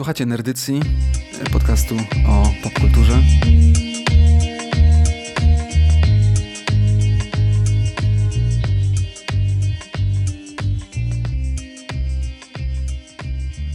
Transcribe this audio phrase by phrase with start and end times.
[0.00, 0.80] Słuchacie Nerdycji,
[1.52, 1.96] podcastu
[2.28, 3.22] o popkulturze.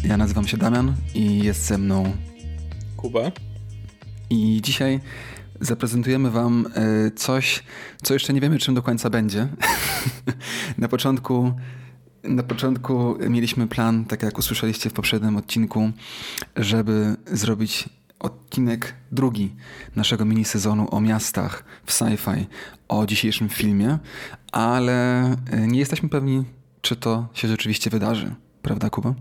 [0.04, 2.14] Ja nazywam się Damian i jest ze mną
[2.98, 3.32] Kuba.
[4.30, 5.00] I dzisiaj
[5.62, 7.64] zaprezentujemy Wam e, coś,
[8.04, 9.48] co jeszcze nie wiemy, czym do końca będzie.
[10.78, 11.54] Na początku
[12.28, 15.92] na początku mieliśmy plan, tak jak usłyszeliście w poprzednim odcinku,
[16.56, 19.56] żeby zrobić odcinek drugi
[19.96, 22.46] naszego mini sezonu o miastach w sci-fi,
[22.88, 23.98] o dzisiejszym filmie,
[24.52, 25.36] ale e,
[25.68, 26.44] nie jesteśmy pewni,
[26.82, 28.36] czy to się rzeczywiście wydarzy.
[28.62, 29.14] Prawda, Kuba?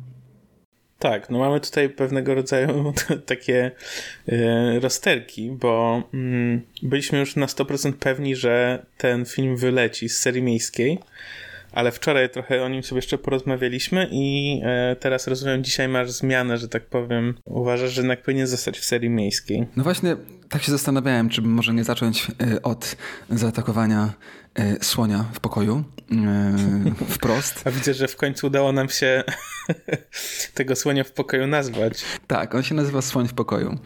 [0.99, 2.93] Tak, no mamy tutaj pewnego rodzaju
[3.27, 3.71] takie
[4.29, 10.43] y, rozterki, bo mm, byliśmy już na 100% pewni, że ten film wyleci z serii
[10.43, 10.99] miejskiej
[11.75, 16.59] ale wczoraj trochę o nim sobie jeszcze porozmawialiśmy i e, teraz rozumiem, dzisiaj masz zmianę,
[16.59, 17.35] że tak powiem.
[17.45, 19.67] Uważasz, że jednak powinien zostać w serii miejskiej.
[19.77, 20.17] No właśnie,
[20.49, 22.97] tak się zastanawiałem, czy może nie zacząć e, od
[23.31, 24.13] zaatakowania
[24.83, 25.85] słonia w pokoju
[27.09, 27.63] wprost.
[27.67, 29.25] A widzę, że w końcu udało nam się
[30.55, 32.05] tego słonia w pokoju nazwać.
[32.27, 33.79] Tak, on się nazywa słoń w pokoju.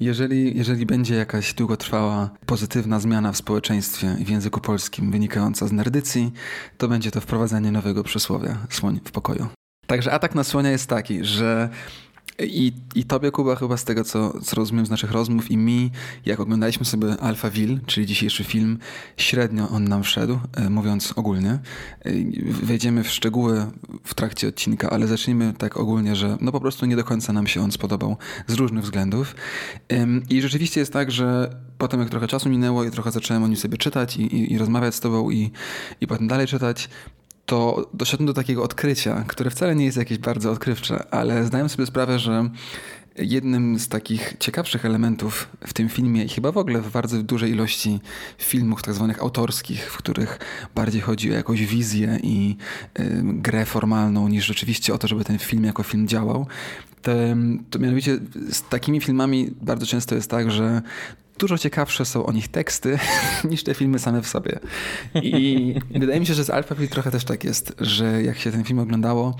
[0.00, 5.72] Jeżeli, jeżeli będzie jakaś długotrwała, pozytywna zmiana w społeczeństwie i w języku polskim wynikająca z
[5.72, 6.32] nerdycji,
[6.78, 9.46] to będzie to wprowadzenie nowego przysłowia słoń w pokoju.
[9.86, 11.68] Także atak na słonia jest taki, że
[12.38, 15.90] i, I tobie, Kuba, chyba z tego, co, co rozumiem z naszych rozmów i mi,
[16.26, 18.78] jak oglądaliśmy sobie Alphaville, czyli dzisiejszy film,
[19.16, 21.50] średnio on nam wszedł, e, mówiąc ogólnie.
[21.50, 21.60] E,
[22.50, 23.66] wejdziemy w szczegóły
[24.04, 27.46] w trakcie odcinka, ale zacznijmy tak ogólnie, że no po prostu nie do końca nam
[27.46, 29.34] się on spodobał z różnych względów.
[30.30, 33.56] I rzeczywiście jest tak, że potem jak trochę czasu minęło i trochę zacząłem o nim
[33.56, 35.50] sobie czytać i, i, i rozmawiać z tobą i,
[36.00, 36.88] i potem dalej czytać,
[37.46, 41.86] to doszedłem do takiego odkrycia, które wcale nie jest jakieś bardzo odkrywcze, ale zdaję sobie
[41.86, 42.50] sprawę, że
[43.18, 47.50] jednym z takich ciekawszych elementów w tym filmie i chyba w ogóle w bardzo dużej
[47.50, 48.00] ilości
[48.38, 50.38] filmów tak zwanych autorskich, w których
[50.74, 52.56] bardziej chodzi o jakąś wizję i
[52.98, 56.46] y, grę formalną niż rzeczywiście o to, żeby ten film jako film działał,
[57.02, 57.12] to,
[57.70, 58.18] to mianowicie
[58.50, 60.82] z takimi filmami bardzo często jest tak, że
[61.38, 62.98] dużo ciekawsze są o nich teksty
[63.50, 64.58] niż te filmy same w sobie.
[65.22, 68.64] I wydaje mi się, że z Alphaville trochę też tak jest, że jak się ten
[68.64, 69.36] film oglądało,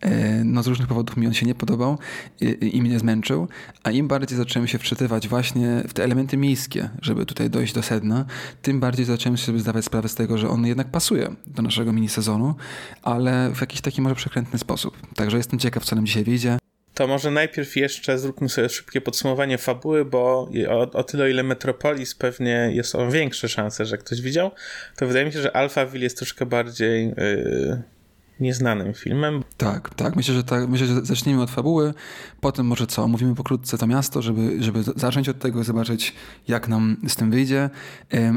[0.00, 1.98] e, no z różnych powodów mi on się nie podobał
[2.40, 3.48] i, i mnie zmęczył,
[3.82, 7.82] a im bardziej zacząłem się wczytywać właśnie w te elementy miejskie, żeby tutaj dojść do
[7.82, 8.24] sedna,
[8.62, 12.08] tym bardziej zacząłem sobie zdawać sprawę z tego, że on jednak pasuje do naszego mini
[12.08, 12.54] sezonu,
[13.02, 15.14] ale w jakiś taki może przekrętny sposób.
[15.14, 16.58] Także jestem ciekaw, co nam dzisiaj wyjdzie.
[16.98, 22.14] To może najpierw jeszcze zróbmy sobie szybkie podsumowanie fabuły, bo o, o tyle, ile Metropolis
[22.14, 24.50] pewnie jest o większe szanse, że ktoś widział,
[24.96, 27.06] to wydaje mi się, że Alphaville jest troszkę bardziej.
[27.06, 27.97] Yy
[28.40, 29.44] nieznanym filmem.
[29.56, 30.16] Tak, tak.
[30.16, 30.68] Myślę, że tak.
[30.68, 31.94] Myślę, że zaczniemy od fabuły,
[32.40, 36.14] potem może co, omówimy pokrótce to miasto, żeby, żeby zacząć od tego, zobaczyć
[36.48, 37.70] jak nam z tym wyjdzie,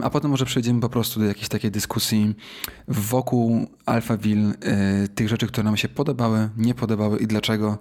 [0.04, 2.36] a potem może przejdziemy po prostu do jakiejś takiej dyskusji
[2.88, 7.78] wokół Alphaville, e, tych rzeczy, które nam się podobały, nie podobały i dlaczego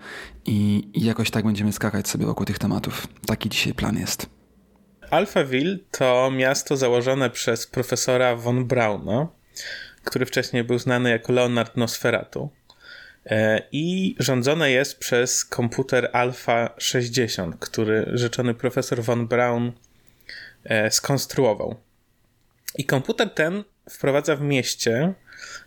[0.46, 3.06] i, i jakoś tak będziemy skakać sobie wokół tych tematów.
[3.26, 4.26] Taki dzisiaj plan jest.
[5.10, 9.28] Alphaville to miasto założone przez profesora von Brauna,
[10.10, 12.50] który wcześniej był znany jako Leonard Nosferatu.
[13.26, 19.72] E, I rządzone jest przez komputer Alpha 60, który rzeczony profesor von Braun
[20.64, 21.76] e, skonstruował.
[22.78, 25.14] I komputer ten wprowadza w mieście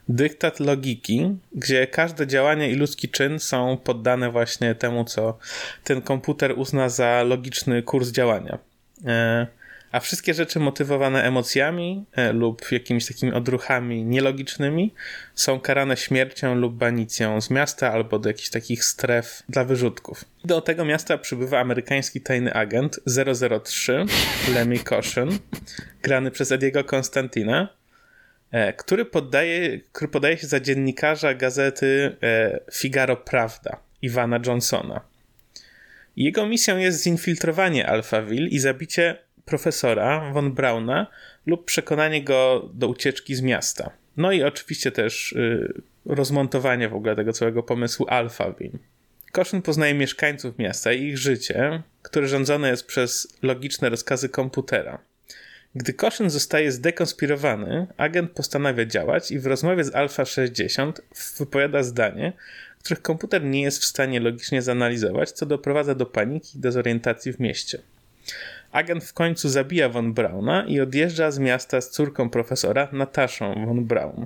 [0.09, 5.37] dyktat logiki, gdzie każde działanie i ludzki czyn są poddane właśnie temu, co
[5.83, 8.57] ten komputer uzna za logiczny kurs działania.
[9.93, 14.93] A wszystkie rzeczy motywowane emocjami e, lub jakimiś takimi odruchami nielogicznymi
[15.35, 20.25] są karane śmiercią lub banicją z miasta albo do jakichś takich stref dla wyrzutków.
[20.45, 22.99] Do tego miasta przybywa amerykański tajny agent
[23.63, 24.05] 003
[24.53, 25.37] Lemmy Caution,
[26.01, 27.67] grany przez Ediego Konstantina,
[28.51, 35.01] e, który, poddaje, który podaje się za dziennikarza gazety e, Figaro Prawda Iwana Johnsona.
[36.15, 41.07] Jego misją jest zinfiltrowanie Alphaville i zabicie profesora von Brauna
[41.45, 43.91] lub przekonanie go do ucieczki z miasta.
[44.17, 48.77] No i oczywiście też y, rozmontowanie w ogóle tego całego pomysłu Alphaville.
[49.31, 54.99] Koszyn poznaje mieszkańców miasta i ich życie, które rządzone jest przez logiczne rozkazy komputera.
[55.75, 61.01] Gdy Koszyn zostaje zdekonspirowany, agent postanawia działać i w rozmowie z Alpha 60
[61.37, 62.33] wypowiada zdanie,
[62.79, 67.39] których komputer nie jest w stanie logicznie zanalizować, co doprowadza do paniki i dezorientacji w
[67.39, 67.79] mieście.
[68.73, 73.85] Agent w końcu zabija von Brauna i odjeżdża z miasta z córką profesora, Nataszą von
[73.85, 74.25] Braun.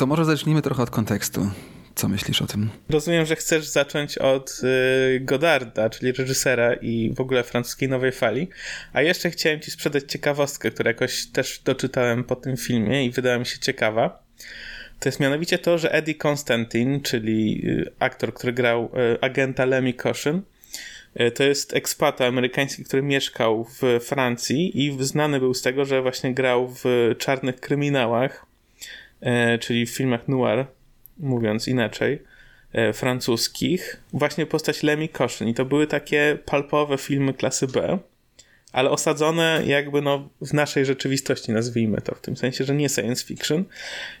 [0.00, 1.50] to może zacznijmy trochę od kontekstu.
[1.94, 2.70] Co myślisz o tym?
[2.88, 8.48] Rozumiem, że chcesz zacząć od y, Godarda, czyli reżysera i w ogóle francuskiej nowej fali.
[8.92, 13.38] A jeszcze chciałem ci sprzedać ciekawostkę, którą jakoś też doczytałem po tym filmie i wydała
[13.38, 14.22] mi się ciekawa.
[15.00, 19.92] To jest mianowicie to, że Eddie Constantine, czyli y, aktor, który grał y, agenta Lemmy
[19.92, 20.42] Caution,
[21.20, 26.02] y, to jest ekspata amerykański, który mieszkał w Francji i znany był z tego, że
[26.02, 28.46] właśnie grał w czarnych kryminałach,
[29.60, 30.66] czyli w filmach noir,
[31.18, 32.22] mówiąc inaczej,
[32.94, 35.48] francuskich, właśnie postać Lemmy Caution.
[35.48, 37.98] I to były takie palpowe filmy klasy B
[38.72, 43.24] ale osadzone jakby no w naszej rzeczywistości, nazwijmy to, w tym sensie, że nie science
[43.24, 43.64] fiction.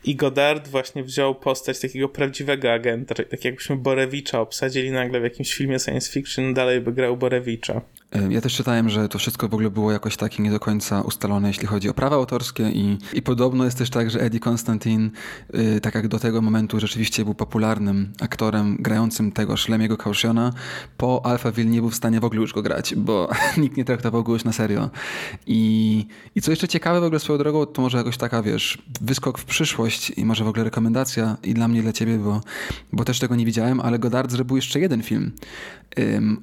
[0.04, 5.54] I Godard właśnie wziął postać takiego prawdziwego agenta, tak jakbyśmy Borewicza obsadzili nagle w jakimś
[5.54, 7.80] filmie science fiction, dalej by grał Borewicza.
[8.30, 11.48] Ja też czytałem, że to wszystko w ogóle było jakoś takie nie do końca ustalone,
[11.48, 15.10] jeśli chodzi o prawa autorskie i, i podobno jest też tak, że Eddie Constantine,
[15.52, 20.52] yy, tak jak do tego momentu rzeczywiście był popularnym aktorem grającym tego Szlemiego Cautiona,
[20.96, 23.28] po Alphaville nie był w stanie w ogóle już go grać, bo
[23.62, 24.90] nikt nie traktował go już na serio.
[25.46, 29.38] I, I co jeszcze ciekawe w ogóle swoją drogą, to może jakoś taka, wiesz, wyskok
[29.38, 32.40] w przyszłość i może w ogóle rekomendacja i dla mnie, i dla ciebie, bo,
[32.92, 35.32] bo też tego nie widziałem, ale Godard zrobił jeszcze jeden film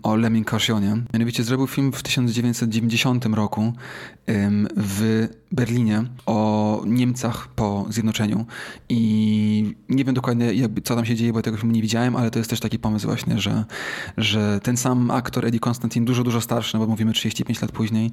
[0.04, 1.04] o Lemming Cautionie.
[1.14, 3.74] Mianowicie zrobił film w 1990 roku
[4.78, 8.46] w Berlinie o Niemcach po zjednoczeniu
[8.90, 12.32] i nie wiem dokładnie jakby, co tam się dzieje, bo tego filmu nie widziałem, ale
[12.32, 13.66] to jest też taki pomysł właśnie, że,
[14.18, 18.12] że ten sam aktor Eddie Constantine, dużo, dużo starszy, no bo mówimy 35 lat później,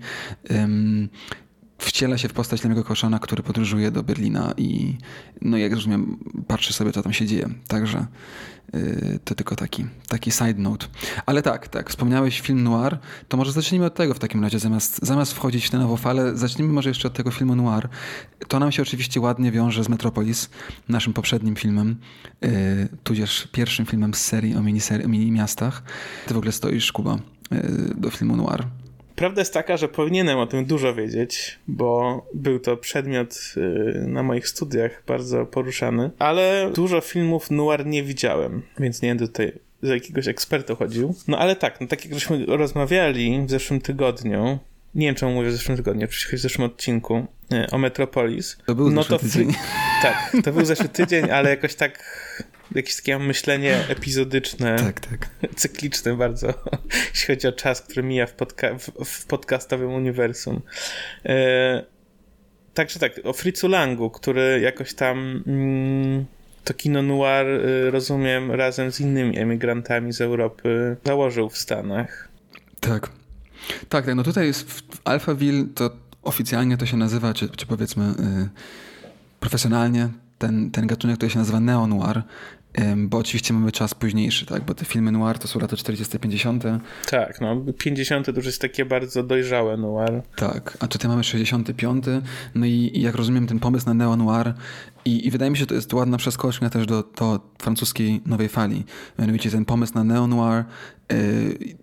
[1.79, 4.97] wciela się w postać Lemiego Koszona, który podróżuje do Berlina i
[5.43, 7.49] no jak rozumiem, patrzy sobie, co tam się dzieje.
[7.69, 8.07] Także
[8.73, 10.87] yy, to tylko taki, taki side note.
[11.27, 12.99] Ale tak, tak, wspomniałeś film noir,
[13.29, 16.37] to może zacznijmy od tego w takim razie, zamiast, zamiast wchodzić w tę nową falę,
[16.37, 17.89] zacznijmy może jeszcze od tego filmu noir.
[18.49, 20.51] To nam się oczywiście ładnie wiąże z Metropolis,
[20.89, 21.97] naszym poprzednim filmem,
[22.41, 22.51] yy,
[23.05, 25.83] tudzież pierwszym filmem z serii o mini, mini miastach.
[26.27, 27.19] Ty w ogóle stoisz, Kuba,
[27.51, 27.61] yy,
[27.97, 28.67] do filmu noir.
[29.17, 34.23] Prawda jest taka, że powinienem o tym dużo wiedzieć, bo był to przedmiot y, na
[34.23, 39.53] moich studiach bardzo poruszany, ale dużo filmów noir nie widziałem, więc nie będę tutaj
[39.83, 41.15] za jakiegoś eksperta chodził.
[41.29, 44.59] No ale tak, no tak jak żeśmy rozmawiali w zeszłym tygodniu,
[44.95, 48.59] nie wiem czemu mówię w zeszłym tygodniu, oczywiście w zeszłym odcinku y, o Metropolis.
[48.67, 49.53] To był no to tydzień.
[50.05, 52.05] Tak, to był zeszły tydzień, ale jakoś tak
[52.75, 55.29] jakieś takie myślenie epizodyczne, tak, tak.
[55.57, 56.55] cykliczne bardzo,
[57.15, 60.63] jeśli chodzi o czas, który mija w, podca w, w podcastowym uniwersum.
[61.27, 61.85] E,
[62.75, 66.25] także tak, o Fritzu Langu, który jakoś tam mm,
[66.65, 72.29] to kino noir, y, rozumiem, razem z innymi emigrantami z Europy założył w Stanach.
[72.81, 73.11] Tak.
[73.89, 74.15] Tak, tak.
[74.15, 75.91] No tutaj jest w Alphaville, to
[76.23, 78.49] oficjalnie to się nazywa, czy, czy powiedzmy y,
[79.45, 80.09] profesjonalnie,
[80.39, 82.23] ten, ten gatunek, który się nazywa neo-noir,
[82.97, 84.65] bo oczywiście mamy czas późniejszy, tak?
[84.65, 86.79] Bo te filmy noir to są lata 40-50.
[87.11, 90.23] Tak, no 50 to już jest takie bardzo dojrzałe noir.
[90.37, 92.05] Tak, a tutaj mamy 65.
[92.55, 94.55] No i, i jak rozumiem ten pomysł na neo-noir
[95.05, 98.49] i, i, wydaje mi się, że to jest ładna przeskocznia też do, do francuskiej nowej
[98.49, 98.85] fali.
[99.19, 100.65] Mianowicie ten pomysł na neo-noir
[101.11, 101.77] yy,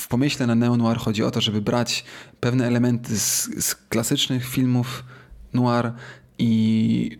[0.00, 2.04] w pomyśle na neo-noir chodzi o to, żeby brać
[2.40, 5.04] pewne elementy z, z klasycznych filmów
[5.52, 5.92] noir
[6.38, 7.18] i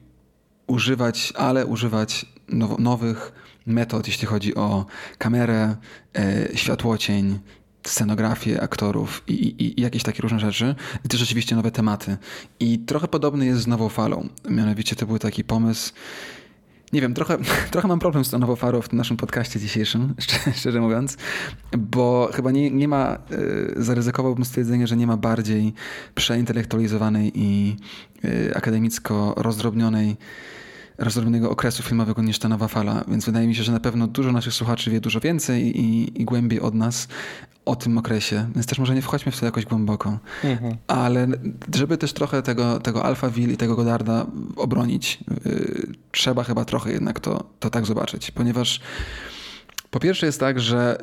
[0.67, 3.33] używać, ale używać now, nowych
[3.67, 4.87] metod, jeśli chodzi o
[5.19, 5.77] kamerę,
[6.17, 7.39] e, światłocień,
[7.85, 12.17] scenografię aktorów i, i, i, jakieś takie różne rzeczy, i też oczywiście nowe tematy.
[12.61, 14.29] I trochę podobny jest z nową falą.
[14.51, 15.93] Mianowicie to był taki pomysł.
[16.93, 17.39] Nie wiem, trochę,
[17.73, 20.15] trochę mam problem z tą nową falą w naszym podcaście dzisiejszym,
[20.59, 21.17] szczerze mówiąc,
[21.79, 25.75] bo chyba nie, nie ma, yy, zaryzykowałbym stwierdzenie, że nie ma bardziej
[26.15, 27.77] przeintelektualizowanej i
[28.23, 30.17] yy, akademicko rozdrobnionej
[30.99, 34.33] rozdrobnionego okresu filmowego niż ta nowa fala, więc wydaje mi się, że na pewno dużo
[34.33, 37.09] naszych słuchaczy wie dużo więcej i, i głębiej od nas
[37.67, 40.19] o tym okresie, więc też może nie wchodźmy w to jakoś głęboko.
[40.45, 40.77] Mhm.
[40.87, 41.29] Ale
[41.75, 47.21] żeby też trochę tego, tego Alphaville i tego Godarda obronić, yy, trzeba chyba trochę jednak
[47.21, 48.81] to, to tak zobaczyć, ponieważ
[49.91, 50.99] po pierwsze jest tak, że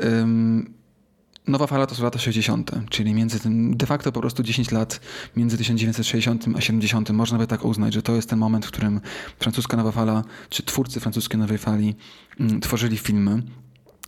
[1.48, 5.00] Nowa fala to są lata 60., czyli między tym de facto po prostu 10 lat
[5.36, 7.10] między 1960 a 70.
[7.10, 9.01] Można by tak uznać, że to jest ten moment, w którym
[9.39, 11.96] francuska nowa fala, czy twórcy francuskiej nowej fali
[12.39, 13.41] mm, tworzyli filmy.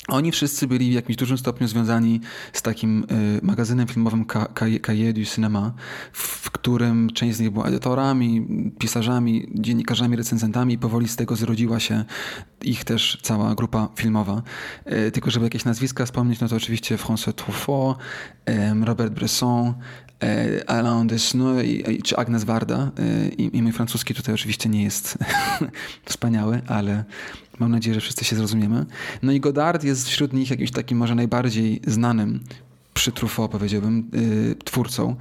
[0.07, 2.21] Oni wszyscy byli w jakimś dużym stopniu związani
[2.53, 4.25] z takim y, magazynem filmowym
[4.81, 5.73] Cahiers du Cinema,
[6.13, 8.47] w którym część z nich była edytorami,
[8.79, 12.05] pisarzami, dziennikarzami, recenzentami i powoli z tego zrodziła się
[12.61, 14.41] ich też cała grupa filmowa.
[15.07, 17.97] Y, tylko żeby jakieś nazwiska wspomnieć, no to oczywiście François Truffaut,
[18.49, 19.73] y, Robert Bresson,
[20.23, 21.63] e, Alain Deschamps
[22.03, 22.91] czy Agnes Varda.
[22.99, 25.17] E, I, I mój francuski tutaj oczywiście nie jest
[26.05, 27.03] wspaniały, ale
[27.59, 28.85] mam nadzieję, że wszyscy się zrozumiemy.
[29.23, 32.43] No i Godard jest wśród nich jakimś takim może najbardziej znanym
[32.93, 35.15] przy Truffaut powiedziałbym, yy, twórcą.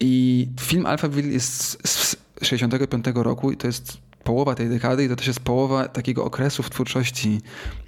[0.00, 5.16] I film Alphaville jest z 65 roku i to jest połowa tej dekady i to
[5.16, 7.40] też jest połowa takiego okresu w twórczości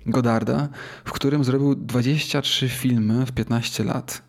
[0.07, 0.69] Godarda,
[1.05, 4.23] w którym zrobił 23 filmy w 15 lat.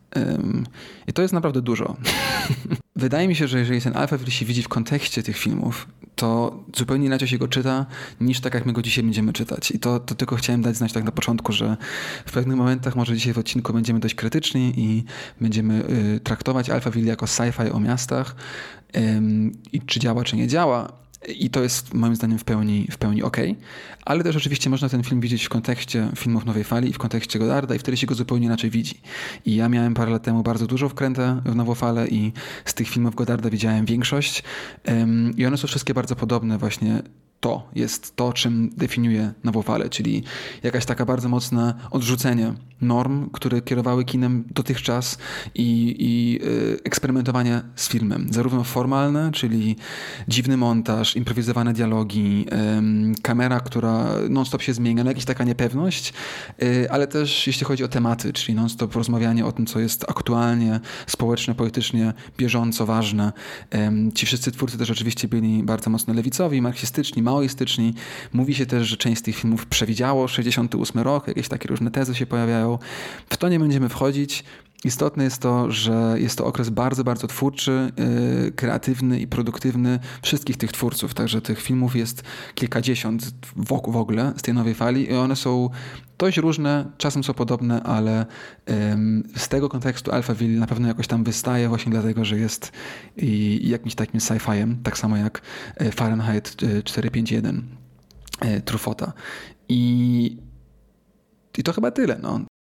[1.08, 1.98] I to jest naprawdę dużo.
[2.96, 7.06] Wydaje mi się, że jeżeli ten Alphaville się widzi w kontekście tych filmów, to zupełnie
[7.06, 7.86] inaczej się go czyta,
[8.22, 9.72] niż tak jak my go dzisiaj będziemy czytać.
[9.72, 11.78] I to, to tylko chciałem dać znać tak na początku, że
[12.26, 15.04] w pewnych momentach może dzisiaj w odcinku będziemy dość krytyczni i
[15.42, 18.36] będziemy y, traktować Alphaville jako sci-fi o miastach
[19.74, 23.24] i czy działa, czy nie działa, i to jest moim zdaniem w pełni, w pełni
[23.24, 23.38] ok.
[24.06, 27.40] Ale też oczywiście można ten film widzieć w kontekście filmów Nowej Fali i w kontekście
[27.40, 29.02] Godarda i wtedy się go zupełnie inaczej widzi.
[29.46, 32.32] I ja miałem parę lat temu bardzo dużo wkrętę w Nową Falę i
[32.66, 34.44] z tych filmów Godarda widziałem większość.
[35.38, 37.02] I one są wszystkie bardzo podobne właśnie
[37.44, 40.24] to jest to, czym definiuje Nowofalę, czyli
[40.64, 45.18] jakaś taka bardzo mocne odrzucenie norm, które kierowały kinem dotychczas
[45.56, 48.28] i, i y, eksperymentowanie z filmem.
[48.32, 49.76] Zarówno formalne, czyli
[50.28, 52.46] dziwny montaż, improwizowane dialogi,
[53.22, 56.14] kamera, która non-stop się zmienia, no jakaś taka niepewność,
[56.64, 60.80] y, ale też jeśli chodzi o tematy, czyli non-stop rozmawianie o tym, co jest aktualnie,
[61.08, 63.32] społeczne, politycznie, bieżąco ważne.
[64.16, 67.94] Ci wszyscy twórcy też oczywiście byli bardzo mocno lewicowi, marksistyczni, maoistyczni.
[68.34, 72.16] Mówi się też, że część z tych filmów przewidziało 68 rok, jakieś takie różne tezy
[72.16, 72.80] się pojawiają.
[73.30, 74.44] W to nie będziemy wchodzić.
[74.84, 77.92] Istotne jest to, że jest to okres bardzo, bardzo twórczy,
[78.44, 81.14] yy, kreatywny i produktywny wszystkich tych twórców.
[81.14, 82.24] Także tych filmów jest
[82.56, 85.70] kilkadziesiąt w, w ogóle z tej nowej fali i one są
[86.18, 88.26] dość różne, czasem są podobne, ale
[89.36, 92.72] z tego kontekstu Alphaville na pewno jakoś tam wystaje właśnie dlatego, że jest
[93.62, 95.42] jakimś takim sci-fiem, tak samo jak
[95.82, 97.64] y, Fahrenheit 451
[98.42, 99.14] yy, Trufota.
[99.70, 100.38] I,
[101.58, 102.20] I to chyba tyle.
[102.22, 102.53] No.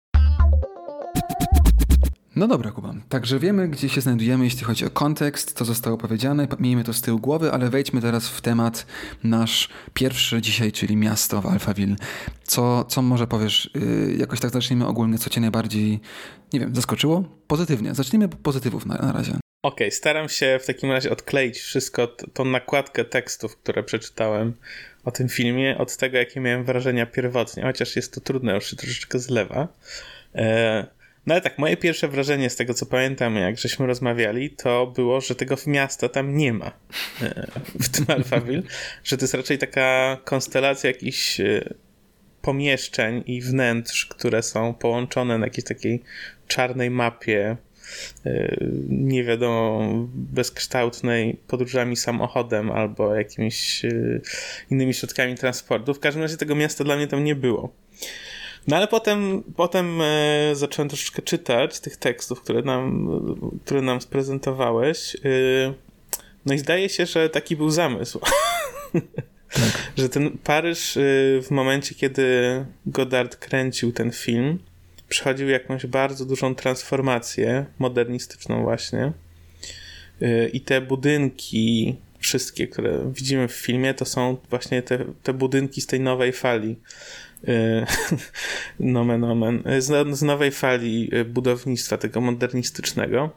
[2.36, 2.94] No dobra, Kuba.
[3.08, 7.00] Także wiemy, gdzie się znajdujemy, jeśli chodzi o kontekst, co zostało powiedziane, miejmy to z
[7.00, 8.86] tyłu głowy, ale wejdźmy teraz w temat
[9.24, 11.96] nasz pierwszy dzisiaj, czyli miasto w Alphaville.
[12.42, 16.00] Co, co może powiesz, yy, jakoś tak zacznijmy ogólnie, co cię najbardziej,
[16.52, 17.24] nie wiem, zaskoczyło?
[17.46, 17.94] Pozytywnie.
[17.94, 19.32] Zacznijmy pozytywów na, na razie.
[19.32, 24.54] Okej, okay, staram się w takim razie odkleić wszystko, tą nakładkę tekstów, które przeczytałem
[25.04, 28.76] o tym filmie, od tego, jakie miałem wrażenia pierwotnie, chociaż jest to trudne, już się
[28.76, 29.68] troszeczkę zlewa.
[30.34, 30.86] E,
[31.26, 35.20] no ale tak, moje pierwsze wrażenie z tego, co pamiętam, jak żeśmy rozmawiali, to było,
[35.20, 36.72] że tego miasta tam nie ma
[37.22, 37.46] e,
[37.80, 38.62] w tym Alphaville,
[39.04, 41.74] że to jest raczej taka konstelacja jakichś e,
[42.42, 46.02] pomieszczeń i wnętrz, które są połączone na jakiejś takiej
[46.48, 47.56] czarnej mapie
[48.26, 48.56] e,
[48.88, 49.82] nie wiadomo,
[50.14, 53.82] bezkształtnej podróżami samochodem albo jakimiś
[54.70, 55.94] innymi środkami transportu.
[55.94, 57.72] W każdym razie tego miasta dla mnie tam nie było.
[58.66, 63.08] No ale potem, potem e, zacząłem troszeczkę czytać tych tekstów, które nam,
[63.64, 65.16] które nam sprezentowałeś.
[65.16, 65.18] E,
[66.46, 68.20] no i zdaje się, że taki był zamysł.
[69.52, 69.92] Tak.
[69.96, 71.00] że ten Paryż e,
[71.42, 72.24] w momencie, kiedy
[72.86, 74.58] Godard kręcił ten film,
[75.08, 79.12] przechodził jakąś bardzo dużą transformację, modernistyczną właśnie.
[80.52, 85.86] I te budynki, wszystkie, które widzimy w filmie, to są właśnie te, te budynki z
[85.86, 86.76] tej nowej fali.
[87.48, 87.86] E,
[88.80, 93.30] nomen omen, z, z nowej fali e, budownictwa tego modernistycznego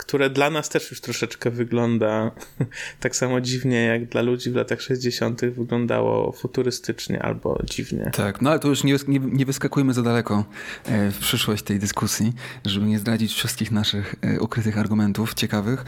[0.00, 2.30] które dla nas też już troszeczkę wygląda
[3.00, 5.40] tak samo dziwnie, jak dla ludzi w latach 60.
[5.44, 8.10] wyglądało futurystycznie albo dziwnie.
[8.14, 10.44] Tak, no ale to już nie, nie, nie wyskakujmy za daleko
[10.84, 12.32] e, w przyszłość tej dyskusji,
[12.64, 15.84] żeby nie zdradzić wszystkich naszych e, ukrytych argumentów ciekawych.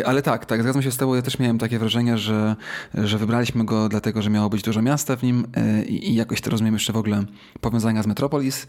[0.00, 1.14] E, ale tak, tak, zgadzam się z tobą.
[1.14, 2.56] Ja też miałem takie wrażenie, że,
[2.94, 5.46] że wybraliśmy go dlatego, że miało być dużo miasta w nim
[5.86, 7.24] i, i jakoś to rozumiem jeszcze w ogóle
[7.60, 8.66] powiązania z Metropolis,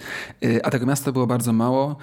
[0.64, 1.98] a tego miasta było bardzo mało.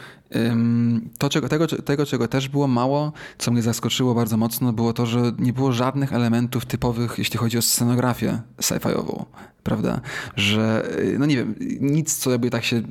[1.19, 5.07] To, czego, tego, tego, czego też było mało, co mnie zaskoczyło bardzo mocno, było to,
[5.07, 9.25] że nie było żadnych elementów typowych, jeśli chodzi o scenografię sci-fiową,
[9.63, 10.01] prawda?
[10.37, 12.83] Że, y, no nie wiem, nic, co jakby tak się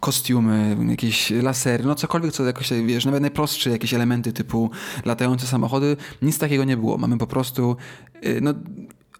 [0.00, 4.70] kostiumy, jakieś lasery, no cokolwiek, co jakoś, wiesz, nawet najprostsze jakieś elementy typu
[5.04, 6.98] latające samochody, nic takiego nie było.
[6.98, 7.76] Mamy po prostu,
[8.26, 8.54] y, no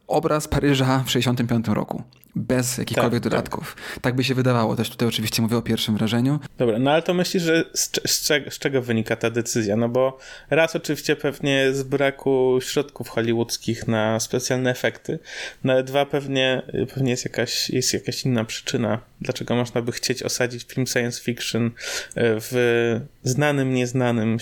[0.06, 2.02] obraz Paryża w 65 roku
[2.36, 3.32] bez jakichkolwiek tak, tak.
[3.32, 3.76] dodatków.
[3.94, 3.98] Tak.
[4.02, 4.14] tak.
[4.16, 4.76] by się wydawało.
[4.76, 6.38] Też tutaj oczywiście mówię o pierwszym wrażeniu.
[6.58, 9.76] Dobra, no ale to myślisz, że z, z, z, czego wynika ta decyzja?
[9.76, 10.18] No bo
[10.50, 15.18] raz oczywiście pewnie z braku środków hollywoodzkich na specjalne efekty,
[15.64, 16.62] no ale dwa pewnie,
[16.94, 21.66] pewnie jest, jakaś, jest jakaś inna przyczyna, dlaczego można by chcieć osadzić film science fiction
[21.66, 21.70] e,
[22.16, 24.38] w znanym, nieznanym,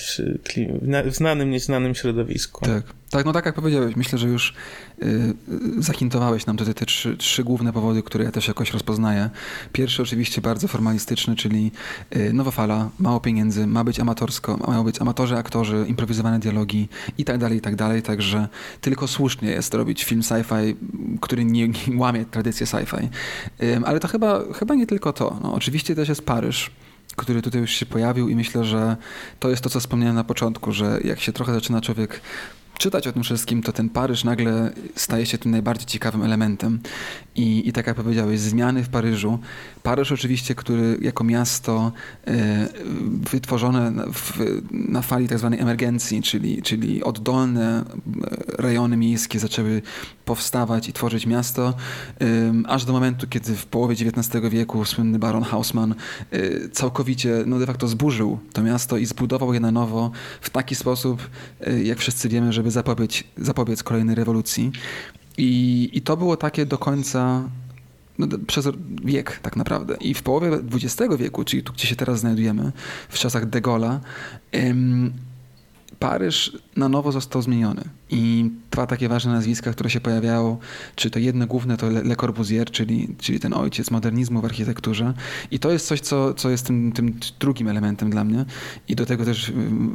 [1.05, 2.67] w znanym, nieznanym środowisku.
[2.67, 3.02] Tak.
[3.13, 4.55] Tak, no tak jak powiedziałeś, myślę, że już
[5.03, 5.35] y,
[5.79, 9.31] zahintowałeś nam tutaj te trzy, trzy, główne powody, które ja też jakoś rozpoznaję.
[9.73, 11.73] Pierwszy oczywiście bardzo formalistyczny, czyli
[12.17, 16.89] y, nowa fala, mało pieniędzy, ma być amatorsko, mają być amatorzy, aktorzy, improwizowane dialogi
[17.19, 18.49] i tak dalej, i tak dalej, także
[18.81, 20.75] tylko słusznie jest robić film sci-fi,
[21.21, 23.09] który nie, nie łamie tradycję sci-fi.
[23.63, 25.41] Y, ale to chyba, chyba nie tylko to.
[25.43, 26.71] No, oczywiście też jest Paryż,
[27.17, 28.97] który tutaj już się pojawił i myślę, że
[29.41, 32.21] to jest to, co wspomniałem na początku, że jak się trochę zaczyna człowiek
[32.83, 36.81] czytać o tym wszystkim, to ten Paryż nagle staje się tym najbardziej ciekawym elementem.
[37.35, 39.39] I, i tak jak powiedziałeś, zmiany w Paryżu.
[39.83, 41.93] Paryż oczywiście, który jako miasto
[42.27, 42.69] e,
[43.31, 44.39] wytworzone w,
[44.71, 47.85] na fali tak zwanej emergencji, czyli, czyli oddolne e,
[48.63, 49.83] rejony miejskie zaczęły
[50.25, 51.75] powstawać i tworzyć miasto,
[52.69, 55.95] aż do momentu, kiedy w połowie XIX wieku słynny baron Haussmann
[56.31, 60.11] e, całkowicie, no de facto zburzył to miasto i zbudował je na nowo
[60.41, 61.31] w taki sposób,
[61.85, 64.73] jak wszyscy wiemy, żeby zapobiec, zapobiec kolejnej rewolucji.
[65.39, 67.43] I, I to było takie do końca
[68.19, 68.69] no, przez
[69.05, 69.97] wiek tak naprawdę.
[70.01, 72.73] I w połowie XX wieku, czyli tu, gdzie się teraz znajdujemy,
[73.09, 73.99] w czasach de Gaulle'a,
[76.03, 77.83] Paryż na nowo został zmieniony.
[78.11, 80.59] I dwa takie ważne nazwiska, które się pojawiają,
[80.95, 85.15] czy to jedno główne to Le Corbusier, czyli, czyli ten ojciec modernizmu w architekturze.
[85.51, 88.45] I to jest coś, co, co jest tym, tym drugim elementem dla mnie.
[88.89, 89.53] I do tego też,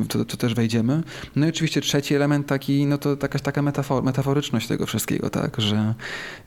[0.10, 1.04] to, to też wejdziemy.
[1.36, 5.62] No i oczywiście trzeci element taki, no to jakaś taka metafor, metaforyczność tego wszystkiego, tak,
[5.62, 5.94] że,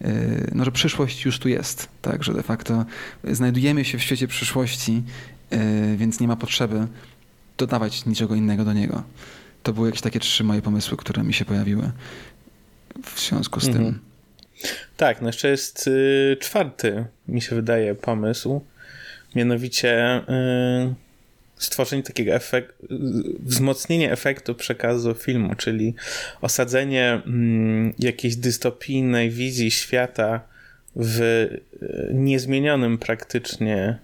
[0.01, 0.09] yy,
[0.55, 2.85] no, że przyszłość już tu jest, tak, że de facto
[3.25, 5.03] znajdujemy się w świecie przyszłości,
[5.51, 5.59] yy,
[5.97, 6.87] więc nie ma potrzeby
[7.59, 9.03] dodawać niczego innego do niego.
[9.63, 11.91] To były jakieś takie trzy moje pomysły, które mi się pojawiły
[13.05, 13.85] w związku z mhm.
[13.85, 14.01] tym.
[14.97, 18.61] Tak, no jeszcze jest y, czwarty, mi się wydaje, pomysł.
[19.35, 20.95] Mianowicie y,
[21.57, 22.87] stworzenie takiego efektu,
[23.39, 25.95] wzmocnienie efektu przekazu filmu, czyli
[26.41, 30.41] osadzenie y, jakiejś dystopijnej wizji świata
[30.97, 31.61] w y,
[32.15, 33.99] niezmienionym praktycznie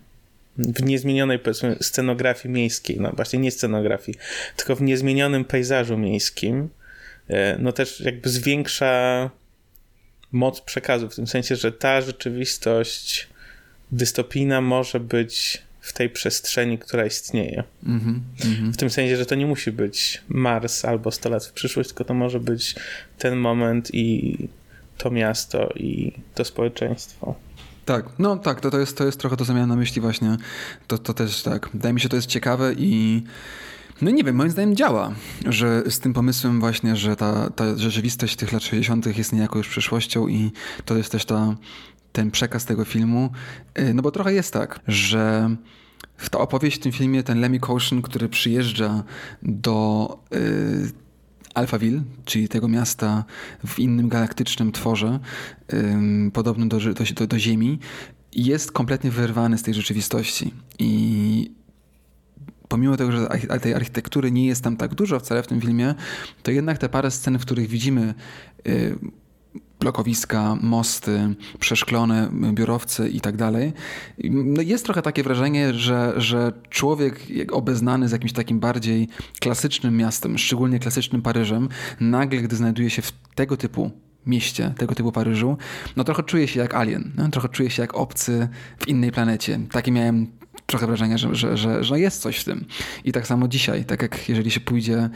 [0.59, 4.19] w niezmienionej powiedzmy scenografii miejskiej, no właśnie nie scenografii,
[4.57, 6.69] tylko w niezmienionym pejzażu miejskim,
[7.29, 9.31] e, no też jakby zwiększa
[10.33, 13.29] moc przekazu, w tym sensie, że ta rzeczywistość
[13.93, 17.65] dystopijna może być w tej przestrzeni, która istnieje.
[17.87, 21.53] Mm -hmm, w tym sensie, że to nie musi być Mars albo 100 lat w
[21.53, 22.75] przyszłość, tylko to może być
[23.19, 24.39] ten moment i
[24.99, 27.35] to miasto i to społeczeństwo.
[27.87, 30.37] Tak, no tak, to, to, jest, to jest trochę to, co miałem na myśli właśnie.
[30.87, 33.23] To, to też tak, wydaje mi się, to jest ciekawe i
[34.03, 35.15] no nie wiem, moim zdaniem działa,
[35.47, 39.19] że z tym pomysłem właśnie, że ta, ta rzeczywistość tych lat 60.
[39.19, 40.53] jest niejako już przyszłością i
[40.85, 41.57] to jest też ta,
[42.13, 43.31] ten przekaz tego filmu.
[43.79, 45.51] Y, no bo trochę jest tak, że
[46.17, 49.05] w ta opowieść w tym filmie ten Lemmy Caution, który przyjeżdża
[49.43, 51.06] do y,
[51.57, 53.25] Alphaville, czyli tego miasta
[53.67, 55.21] w innym galaktycznym tworze,
[56.33, 56.79] podobnym do,
[57.15, 57.79] do, do Ziemi,
[58.33, 60.55] jest kompletnie wyrwany z tej rzeczywistości.
[60.79, 61.51] I
[62.69, 63.29] pomimo tego, że
[63.63, 65.95] tej architektury nie jest tam tak dużo wcale w tym filmie,
[66.43, 68.15] to jednak te parę scen, w których widzimy
[68.69, 68.99] y,
[69.81, 73.73] blokowiska, mosty, przeszklone biurowce i tak dalej.
[74.31, 79.09] No jest trochę takie wrażenie, że, że człowiek obeznany z jakimś takim bardziej
[79.41, 81.69] klasycznym miastem, szczególnie klasycznym Paryżem,
[82.01, 83.91] nagle, gdy znajduje się w tego typu
[84.27, 85.57] mieście, tego typu Paryżu,
[85.97, 87.29] no trochę czuje się jak alien, no?
[87.29, 89.61] trochę czuje się jak obcy w innej planecie.
[89.71, 90.27] Takie miałem
[90.67, 92.65] trochę wrażenie, że, że, że, że jest coś w tym.
[93.05, 95.11] I tak samo dzisiaj, tak jak jeżeli się pójdzie,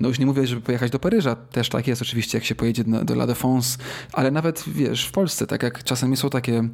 [0.00, 2.84] no już nie mówię, żeby pojechać do Paryża, też tak jest oczywiście, jak się pojedzie
[2.84, 3.78] do, do La Défense,
[4.12, 6.68] ale nawet wiesz, w Polsce, tak jak czasami są takie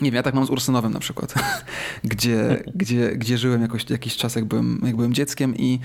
[0.00, 1.34] nie wiem, ja tak mam z Ursynowem na przykład,
[2.04, 5.80] gdzie, gdzie, gdzie żyłem jakoś, jakiś czas, jak byłem, jak byłem dzieckiem i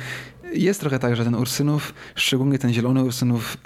[0.53, 3.57] jest trochę tak, że ten Ursynów, szczególnie ten zielony Ursynów,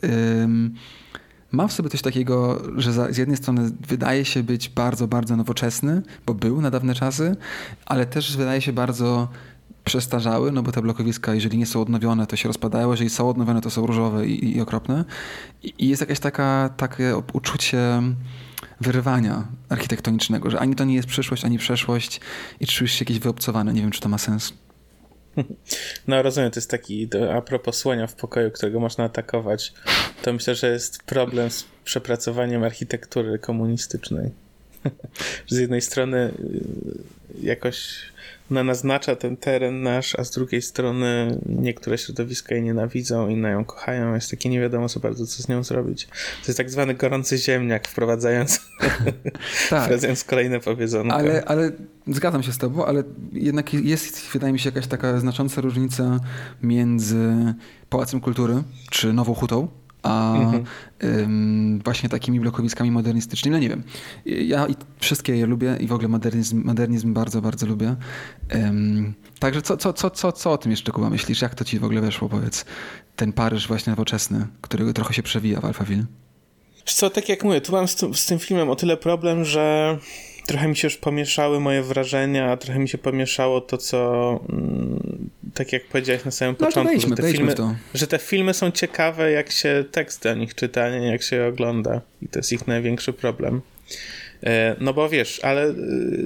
[1.51, 6.01] ma w sobie coś takiego, że z jednej strony wydaje się być bardzo, bardzo nowoczesny,
[6.25, 7.35] bo był na dawne czasy,
[7.85, 9.27] ale też wydaje się bardzo
[9.83, 13.62] przestarzały, no bo te blokowiska, jeżeli nie są odnowione, to się rozpadają, jeżeli są odnowione,
[13.62, 15.05] to są różowe i, i okropne.
[15.63, 18.01] I, jest jakaś taka, takie uczucie
[18.81, 22.21] wyrywania architektonicznego, że ani to nie jest przyszłość, ani przeszłość
[22.59, 23.73] i czujesz się jakieś wyobcowane.
[23.73, 24.53] Nie wiem, czy to ma sens.
[26.08, 29.73] No rozumiem, to jest taki, a propos słonia w pokoju, którego można atakować,
[30.21, 34.32] to myślę, że jest problem z przepracowaniem architektury komunistycznej.
[35.47, 38.09] Z jednej strony y, jakoś
[38.51, 43.65] ona naznacza ten teren nasz, a z drugiej strony niektóre środowiska jej nienawidzą, inne ją
[43.65, 44.15] kochają.
[44.15, 46.05] Jest takie nie wiadomo co bardzo, co z nią zrobić.
[46.05, 48.59] To jest tak zwany gorący ziemniak, wprowadzając,
[49.69, 49.83] tak.
[49.83, 51.15] wprowadzając kolejne powiedzonko.
[51.15, 51.71] Ale, ale
[52.07, 56.19] zgadzam się z tobą, ale jednak jest, wydaje mi się, jakaś taka znacząca różnica
[56.63, 57.53] między
[57.89, 59.67] Pałacem Kultury czy Nową Hutą,
[60.03, 60.63] a mhm.
[61.03, 63.53] ym, właśnie takimi blokowiskami modernistycznymi.
[63.53, 63.83] No nie wiem.
[64.25, 64.67] Ja
[64.99, 67.95] wszystkie je lubię i w ogóle modernizm, modernizm bardzo, bardzo lubię.
[68.55, 71.41] Ym, także co, co, co, co, co o tym jeszcze, Kuba, myślisz?
[71.41, 72.65] Jak to ci w ogóle weszło, powiedz?
[73.15, 76.05] Ten Paryż właśnie nowoczesny, który trochę się przewija w Alphaville.
[76.85, 79.97] Co, tak jak mówię, tu mam z, z tym filmem o tyle problem, że
[80.49, 85.73] trochę mi się już pomieszały moje wrażenia, trochę mi się pomieszało to, co mm, tak
[85.73, 87.55] jak powiedziałeś na samym no, początku, wejdźmy, że, te filmy,
[87.93, 92.01] że te filmy są ciekawe, jak się teksty o nich czyta, nie jak się ogląda.
[92.21, 93.62] I to jest ich największy problem.
[94.43, 95.75] E, no bo wiesz, ale e,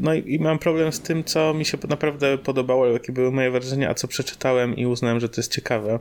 [0.02, 3.90] no i mam problem z tym, co mi się naprawdę podobało, jakie były moje wrażenia,
[3.90, 6.00] a co przeczytałem i uznałem, że to jest ciekawe.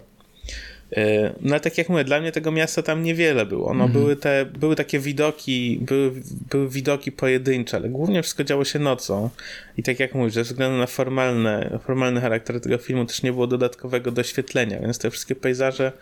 [0.97, 3.75] E, no ale tak jak mówię, dla mnie tego miasta tam niewiele było.
[3.75, 3.93] No, mm.
[3.93, 6.13] były, te, były takie widoki, były,
[6.51, 9.31] były widoki pojedyncze, ale głównie wszystko działo się nocą.
[9.77, 13.47] I tak jak mówisz, ze względu na formalne, formalny charakter tego filmu też nie było
[13.47, 15.93] dodatkowego doświetlenia, więc te wszystkie pejzaże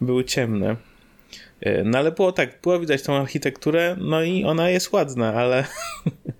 [0.00, 0.76] były ciemne.
[1.60, 5.64] E, no ale było tak, było widać tą architekturę, no i ona jest ładna, ale,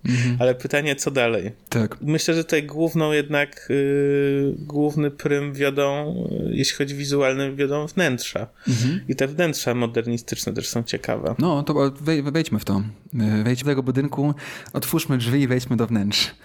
[0.05, 0.37] mhm.
[0.41, 1.51] ale pytanie, co dalej?
[1.69, 1.97] Tak.
[2.01, 8.47] Myślę, że tutaj główną jednak, yy, główny prym wiodą, y, jeśli chodzi wizualny, wiodą wnętrza.
[8.67, 8.99] Mhm.
[9.07, 11.35] I te wnętrza modernistyczne też są ciekawe.
[11.39, 11.91] No, to
[12.31, 12.81] wejdźmy w to.
[13.13, 14.33] Y, wejdźmy do tego budynku,
[14.73, 16.35] otwórzmy drzwi i wejdźmy do wnętrz.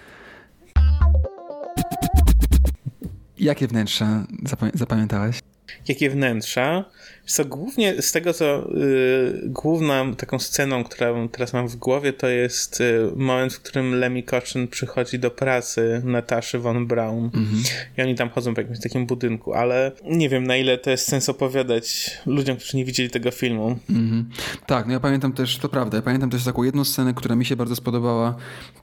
[3.37, 4.25] Jakie wnętrze
[4.73, 5.39] zapamiętałeś?
[5.87, 6.85] Jakie wnętrza?
[7.25, 12.27] Co głównie z tego, co y, główną taką sceną, którą teraz mam w głowie, to
[12.27, 17.71] jest y, moment, w którym Lemmy Koczyn przychodzi do pracy Nataszy von Braun mm-hmm.
[17.97, 21.07] i oni tam chodzą po jakimś takim budynku, ale nie wiem na ile to jest
[21.07, 23.79] sens opowiadać ludziom, którzy nie widzieli tego filmu.
[23.89, 24.23] Mm-hmm.
[24.65, 27.45] Tak, no ja pamiętam też, to prawda, ja pamiętam też taką jedną scenę, która mi
[27.45, 28.35] się bardzo spodobała,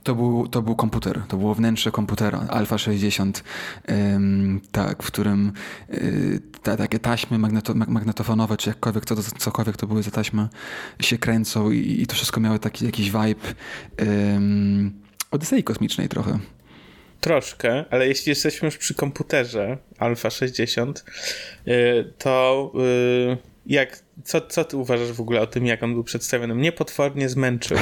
[0.02, 3.44] to był, to był komputer, to było wnętrze komputera, Alfa 60,
[3.90, 5.52] ym, tak, w którym
[5.94, 10.48] y, ta, takie taśmy magneto, magnetofonowe, czy jakkolwiek, co, cokolwiek to były za taśmy,
[11.00, 13.54] się kręcą i, i to wszystko miało taki jakiś vibe
[13.98, 14.92] um,
[15.30, 16.38] Odysei kosmicznej trochę.
[17.20, 21.04] Troszkę, ale jeśli jesteśmy już przy komputerze Alpha 60,
[21.68, 26.04] y, to y, jak, co, co ty uważasz w ogóle o tym, jak on był
[26.04, 26.54] przedstawiony?
[26.54, 27.78] Mnie potwornie zmęczył.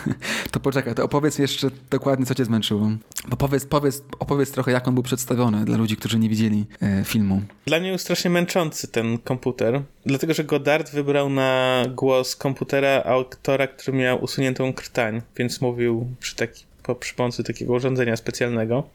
[0.52, 2.90] to poczekaj, to opowiedz jeszcze dokładnie, co cię zmęczyło.
[3.28, 7.04] Bo powiedz, powiedz, opowiedz trochę, jak on był przedstawiony dla ludzi, którzy nie widzieli e,
[7.04, 7.42] filmu.
[7.66, 13.66] Dla mnie był strasznie męczący ten komputer, dlatego, że Godard wybrał na głos komputera aktora,
[13.66, 18.88] który miał usuniętą krtań, więc mówił przy taki, po, przy pomocy takiego urządzenia specjalnego.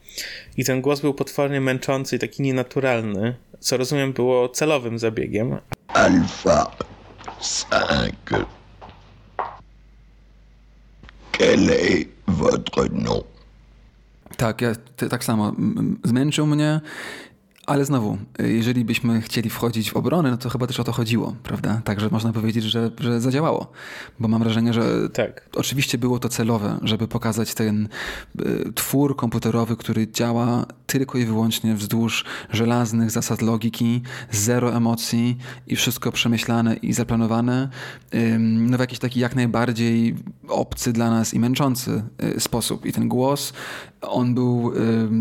[0.56, 5.56] I ten głos był potwornie męczący i taki nienaturalny, co rozumiem było celowym zabiegiem.
[5.96, 6.70] Alpha
[7.70, 8.12] 5.
[11.32, 13.22] Quel est votre nom?
[14.36, 14.74] Tak, ja
[15.08, 15.52] tak samo.
[16.04, 16.80] Zmęczył mnie
[17.66, 21.36] ale znowu, jeżeli byśmy chcieli wchodzić w obronę, no to chyba też o to chodziło,
[21.42, 21.80] prawda?
[21.84, 23.72] Także można powiedzieć, że, że zadziałało.
[24.20, 25.48] Bo mam wrażenie, że tak.
[25.56, 27.88] oczywiście było to celowe, żeby pokazać ten
[28.40, 35.76] y, twór komputerowy, który działa tylko i wyłącznie wzdłuż żelaznych zasad logiki, zero emocji i
[35.76, 37.68] wszystko przemyślane i zaplanowane
[38.40, 40.14] no w jakiś taki jak najbardziej
[40.48, 42.02] obcy dla nas i męczący
[42.36, 42.86] y, sposób.
[42.86, 43.52] I ten głos,
[44.00, 44.72] on był,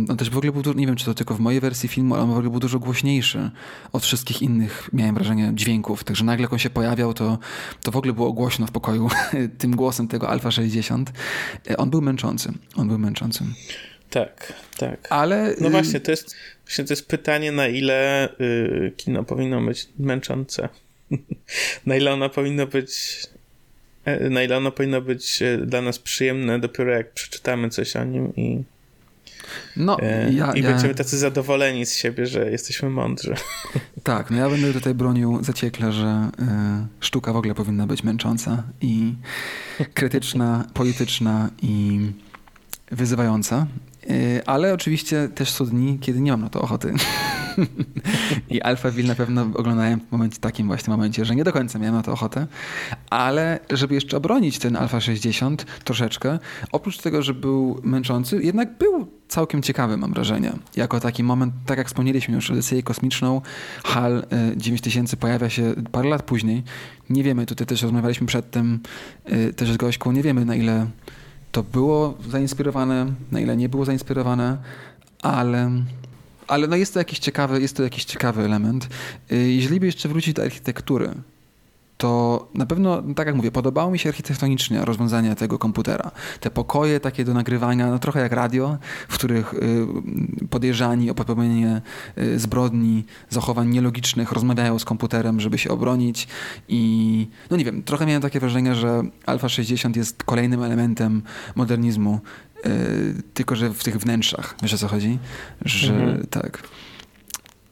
[0.09, 2.23] on też w ogóle był, nie wiem czy to tylko w mojej wersji filmu, ale
[2.23, 3.51] on w ogóle był dużo głośniejszy
[3.93, 6.03] od wszystkich innych, miałem wrażenie, dźwięków.
[6.03, 7.37] Także nagle jak on się pojawiał, to,
[7.83, 9.09] to w ogóle było głośno w pokoju
[9.57, 11.13] tym głosem tego Alfa 60.
[11.69, 12.53] Y, on był męczący.
[12.75, 13.45] On był męczący.
[14.09, 15.07] Tak, tak.
[15.09, 15.55] Ale...
[15.61, 19.87] No y, właśnie, to jest, właśnie to jest pytanie, na ile y, kino powinno być
[19.99, 20.69] męczące.
[21.85, 23.21] na ile ono powinno być
[24.05, 28.03] e, na ile ono powinno być e, dla nas przyjemne dopiero jak przeczytamy coś o
[28.03, 28.63] nim i
[29.77, 30.69] no, e, ja, I ja...
[30.69, 33.35] będziemy tacy zadowoleni z siebie, że jesteśmy mądrzy.
[34.03, 36.43] Tak, no ja będę tutaj bronił zaciekle, że y,
[36.99, 39.13] sztuka w ogóle powinna być męcząca i
[39.93, 41.99] krytyczna, polityczna i
[42.91, 43.67] wyzywająca.
[44.09, 46.93] Y, ale oczywiście też są dni, kiedy nie mam na to ochoty.
[48.49, 51.95] I Alphaville na pewno oglądałem w momencie takim właśnie momencie, że nie do końca miałem
[51.95, 52.47] na to ochotę,
[53.09, 56.39] ale żeby jeszcze obronić ten Alfa 60 troszeczkę,
[56.71, 60.53] oprócz tego, że był męczący, jednak był całkiem ciekawy, mam wrażenie.
[60.75, 63.41] Jako taki moment, tak jak wspomnieliśmy już, Odyseję kosmiczną,
[63.83, 64.23] HAL
[64.55, 66.63] 9000 y, pojawia się parę lat później.
[67.09, 68.79] Nie wiemy, tutaj też rozmawialiśmy przed tym
[69.31, 70.87] y, też z Gośką, nie wiemy na ile
[71.55, 74.57] to było zainspirowane, na ile nie było zainspirowane,
[75.21, 75.71] ale,
[76.47, 78.87] ale no jest to jakiś ciekawy, jest to jakiś ciekawy element.
[79.31, 81.09] Y, jeżeli by jeszcze wrócić do architektury,
[81.97, 86.11] to na pewno, tak jak mówię, podobało mi się architektonicznie rozwiązanie tego komputera.
[86.39, 88.77] Te pokoje takie do nagrywania, no trochę jak radio,
[89.07, 89.87] w których y,
[90.49, 91.81] podejrzani o popełnienie
[92.17, 96.27] y, zbrodni, zachowań nielogicznych rozmawiają z komputerem, żeby się obronić
[96.67, 101.21] i no nie wiem, trochę miałem takie wrażenie, że Alpha 60 jest kolejnym elementem
[101.55, 102.19] modernizmu,
[102.65, 105.19] y, tylko że w tych wnętrzach, wiesz o co chodzi?
[105.65, 106.27] Że mhm.
[106.27, 106.63] tak.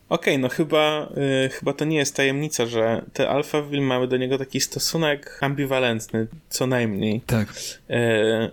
[0.10, 1.10] Okej, okay, no chyba,
[1.46, 6.28] y, chyba to nie jest tajemnica, że te Alphaville mały do niego taki stosunek ambiwalentny,
[6.50, 7.22] co najmniej.
[7.22, 7.54] Tak.
[7.90, 7.94] Y,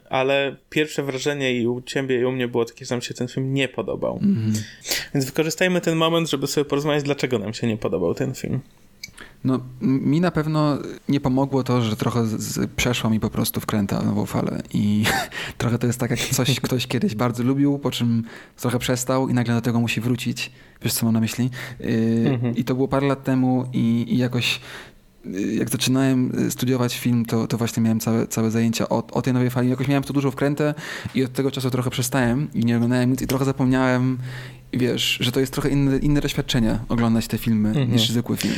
[0.09, 3.29] ale pierwsze wrażenie i u ciebie i u mnie było takie, że nam się ten
[3.29, 4.19] film nie podobał.
[4.23, 4.63] Mm -hmm.
[5.15, 8.61] Więc wykorzystajmy ten moment, żeby sobie porozmawiać, dlaczego nam się nie podobał ten film.
[9.44, 13.61] No, mi na pewno nie pomogło to, że trochę z, z, przeszła mi po prostu
[13.61, 15.05] wkręta nową falę i
[15.59, 18.24] trochę to jest tak, jak coś ktoś kiedyś bardzo lubił, po czym
[18.57, 20.53] trochę przestał i nagle do tego musi wrócić.
[20.83, 21.50] Wiesz, co mam na myśli?
[21.81, 24.61] Yy, I to było parę lat temu i, i jakoś
[25.26, 29.22] y, jak zaczynałem y, studiować film, to, to właśnie miałem całe, całe zajęcia o, o
[29.22, 29.70] tej nowej fali.
[29.70, 30.74] Jakoś miałem to dużo wkrętę
[31.14, 34.18] i od tego czasu trochę przestałem i nie oglądałem nic i trochę zapomniałem,
[34.72, 37.92] wiesz, że to jest trochę inne, inne doświadczenie oglądać te filmy mhm.
[37.92, 38.55] niż zwykły film.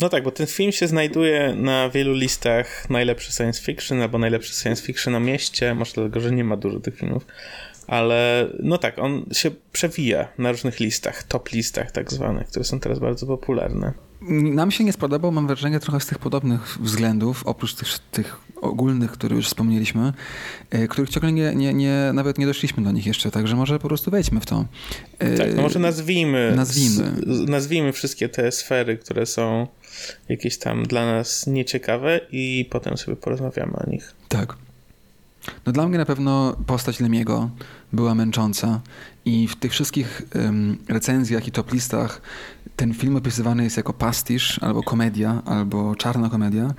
[0.00, 4.54] No tak, bo ten film się znajduje na wielu listach najlepszy science fiction albo najlepszy
[4.54, 7.26] science fiction na mieście, może dlatego, że nie ma dużo tych filmów,
[7.86, 12.80] ale no tak, on się przewija na różnych listach, top listach tak zwanych, które są
[12.80, 13.92] teraz bardzo popularne.
[14.30, 19.10] Nam się nie spodobał, mam wrażenie, trochę z tych podobnych względów, oprócz tych, tych ogólnych,
[19.10, 20.12] które już wspomnieliśmy,
[20.70, 23.88] e, których ciągle nie, nie, nie, nawet nie doszliśmy do nich jeszcze, także może po
[23.88, 24.64] prostu wejdźmy w to.
[25.18, 27.12] E, tak, no może nazwijmy, nazwijmy.
[27.46, 29.66] nazwijmy wszystkie te sfery, które są
[30.28, 34.12] jakieś tam dla nas nieciekawe i potem sobie porozmawiamy o nich.
[34.28, 34.56] Tak.
[35.66, 37.50] No dla mnie na pewno postać Lemiego
[37.92, 38.80] była męcząca
[39.24, 42.20] i w tych wszystkich um, recenzjach i top listach
[42.78, 46.74] ten film opisywany jest jako pastisz, albo komedia, albo czarna komedia.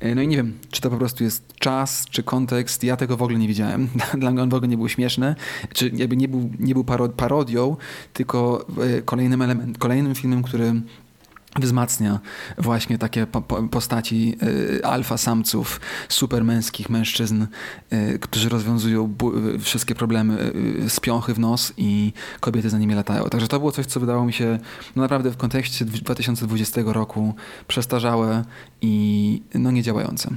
[0.00, 2.84] E, no i nie wiem, czy to po prostu jest czas, czy kontekst.
[2.84, 3.88] Ja tego w ogóle nie widziałem.
[4.18, 5.34] Dla mnie on w ogóle nie był śmieszny,
[5.72, 6.84] czy jakby nie był, nie był
[7.16, 7.76] parodią,
[8.12, 8.66] tylko
[8.98, 10.72] e, kolejnym, element, kolejnym filmem, który
[11.60, 12.20] wzmacnia
[12.58, 14.36] właśnie takie po, po, postaci
[14.78, 17.44] y, alfa samców, supermęskich mężczyzn,
[17.92, 19.14] y, którzy rozwiązują
[19.54, 20.52] y, wszystkie problemy
[20.84, 23.24] y, z piąchy w nos i kobiety za nimi latają.
[23.24, 24.58] Także to było coś, co wydało mi się
[24.96, 27.34] no naprawdę w kontekście 2020 roku
[27.68, 28.44] przestarzałe
[28.80, 30.30] i no niedziałające.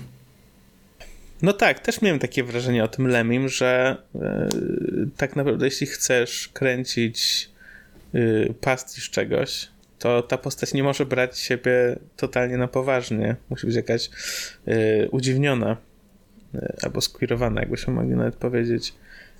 [1.41, 4.19] No tak, też miałem takie wrażenie o tym Lemim, że y,
[5.17, 7.49] tak naprawdę jeśli chcesz kręcić
[8.15, 9.67] y, pastisz czegoś,
[9.99, 13.35] to ta postać nie może brać siebie totalnie na poważnie.
[13.49, 14.09] Musi być jakaś
[14.67, 15.77] y, udziwniona
[16.55, 18.93] y, albo skwirowana, jakbyśmy mogli nawet powiedzieć.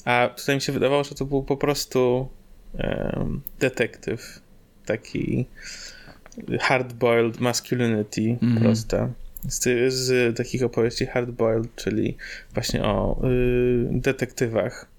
[0.06, 2.28] A tutaj mi się wydawało, że to był po prostu
[2.76, 2.80] y,
[3.60, 4.42] detektyw.
[4.86, 5.46] Taki
[6.60, 8.60] hard-boiled masculinity mm -hmm.
[8.60, 9.10] prosta.
[9.48, 12.18] Z, z, takich opowieści hard-boiled, czyli
[12.54, 14.97] właśnie o y, detektywach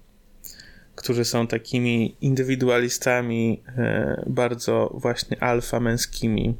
[0.99, 6.55] którzy są takimi indywidualistami, e, bardzo właśnie alfa męskimi.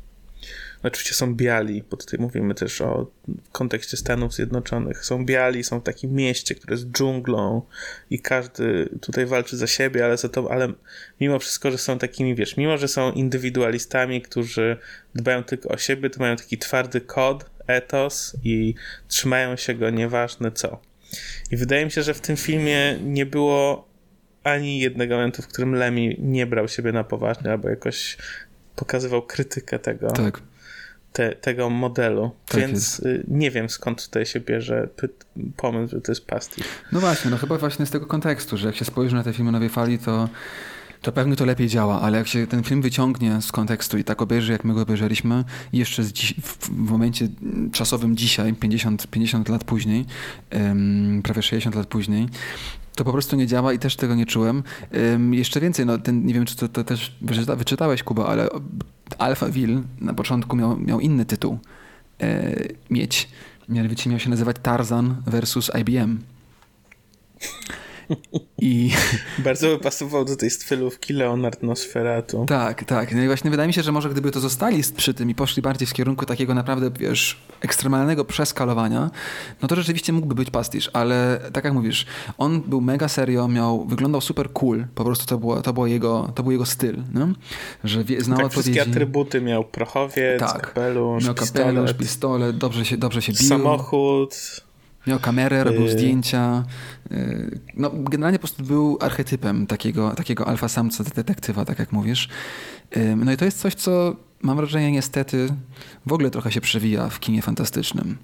[0.83, 3.11] Oczywiście są biali, bo tutaj mówimy też o
[3.51, 5.05] kontekście Stanów Zjednoczonych.
[5.05, 7.61] Są biali, są w takim mieście, które jest dżunglą
[8.09, 10.73] i każdy tutaj walczy za siebie, ale za to, ale
[11.21, 14.77] mimo wszystko, że są takimi, wiesz, mimo że są indywidualistami, którzy
[15.15, 18.73] dbają tylko o siebie, to mają taki twardy kod, etos i
[19.07, 20.81] trzymają się go nieważne co.
[21.51, 23.88] I wydaje mi się, że w tym filmie nie było
[24.51, 28.17] ani jednego momentu, w którym Lemmy nie brał siebie na poważnie albo jakoś
[28.75, 30.41] pokazywał krytykę tego, tak.
[31.13, 32.31] te, tego modelu.
[32.45, 33.05] Tak Więc jest.
[33.05, 34.87] Y, nie wiem skąd tutaj się bierze
[35.57, 36.65] pomysł, że to jest pastisz.
[36.91, 39.51] No właśnie, no chyba właśnie z tego kontekstu, że jak się spojrzy na te filmy
[39.51, 40.29] Nowej Fali, to
[41.01, 44.21] to pewnie to lepiej działa, ale jak się ten film wyciągnie z kontekstu i tak
[44.21, 47.27] obejrzy, jak my go obejrzeliśmy, jeszcze w momencie
[47.71, 50.05] czasowym dzisiaj, 50, 50 lat później,
[50.53, 52.27] um, prawie 60 lat później,
[52.99, 54.63] to po prostu nie działa i też tego nie czułem.
[55.11, 58.49] Um, jeszcze więcej, no, ten, nie wiem, czy to, to też wyczyta, wyczytałeś, Kuba, ale
[59.17, 61.59] Alphaville na początku miał, miał inny tytuł
[62.21, 62.55] e,
[62.89, 63.29] mieć.
[63.69, 66.19] Mianowicie miał się nazywać Tarzan versus IBM.
[68.57, 68.91] I...
[69.39, 72.45] Bardzo by pasował do tej stylówki Leonard Nosferatu.
[72.45, 73.15] Tak, tak.
[73.15, 75.61] No i właśnie wydaje mi się, że może gdyby to zostali przy tym i poszli
[75.61, 79.09] bardziej w kierunku takiego naprawdę, wiesz, ekstremalnego przeskalowania,
[79.61, 82.05] no to rzeczywiście mógłby być pastisz, ale tak jak mówisz,
[82.37, 86.31] on był mega serio, miał, wyglądał super cool, po prostu to, było, to, było jego,
[86.35, 87.27] to był jego styl, no?
[87.83, 88.71] że wie, znał tak, odpowiedzi.
[88.71, 93.47] wszystkie atrybuty miał prochowiec, tak, kapelusz, miał kapelusz, pistolet, pistolet dobrze, się, dobrze się bił.
[93.47, 94.35] Samochód.
[95.07, 95.91] Miał kamerę, robił yy.
[95.91, 96.63] zdjęcia.
[97.11, 102.29] Yy, no, generalnie po prostu był archetypem takiego, takiego alfa samca detektywa, tak jak mówisz.
[102.95, 105.47] Yy, no i to jest coś, co mam wrażenie niestety
[106.05, 108.17] w ogóle trochę się przewija w kinie fantastycznym.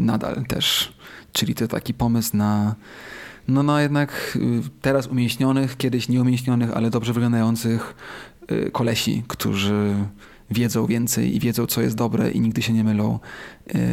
[0.00, 0.92] Nadal też.
[1.32, 2.74] Czyli to taki pomysł na
[3.48, 4.38] no, no jednak
[4.82, 7.94] teraz umieśnionych, kiedyś nieumieśnionych, ale dobrze wyglądających
[8.72, 9.94] kolesi, którzy
[10.50, 13.18] wiedzą więcej i wiedzą, co jest dobre i nigdy się nie mylą.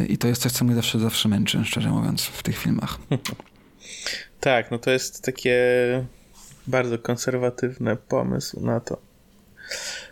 [0.08, 2.98] I to jest coś, co mnie zawsze, zawsze męczy, szczerze mówiąc, w tych filmach.
[4.40, 5.56] Tak, no to jest takie
[6.66, 8.98] bardzo konserwatywny pomysł na to.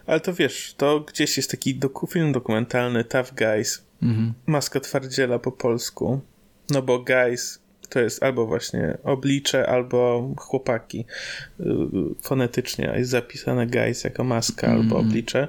[0.06, 3.85] Ale to wiesz, to gdzieś jest taki doku, film dokumentalny Tough Guys.
[4.02, 4.35] Mhm.
[4.46, 6.20] Maska twardziela po polsku.
[6.70, 11.04] No bo guys to jest albo właśnie oblicze, albo chłopaki.
[11.61, 11.64] Y,
[12.22, 14.80] fonetycznie jest zapisane guys jako maska mm.
[14.80, 15.48] albo oblicze.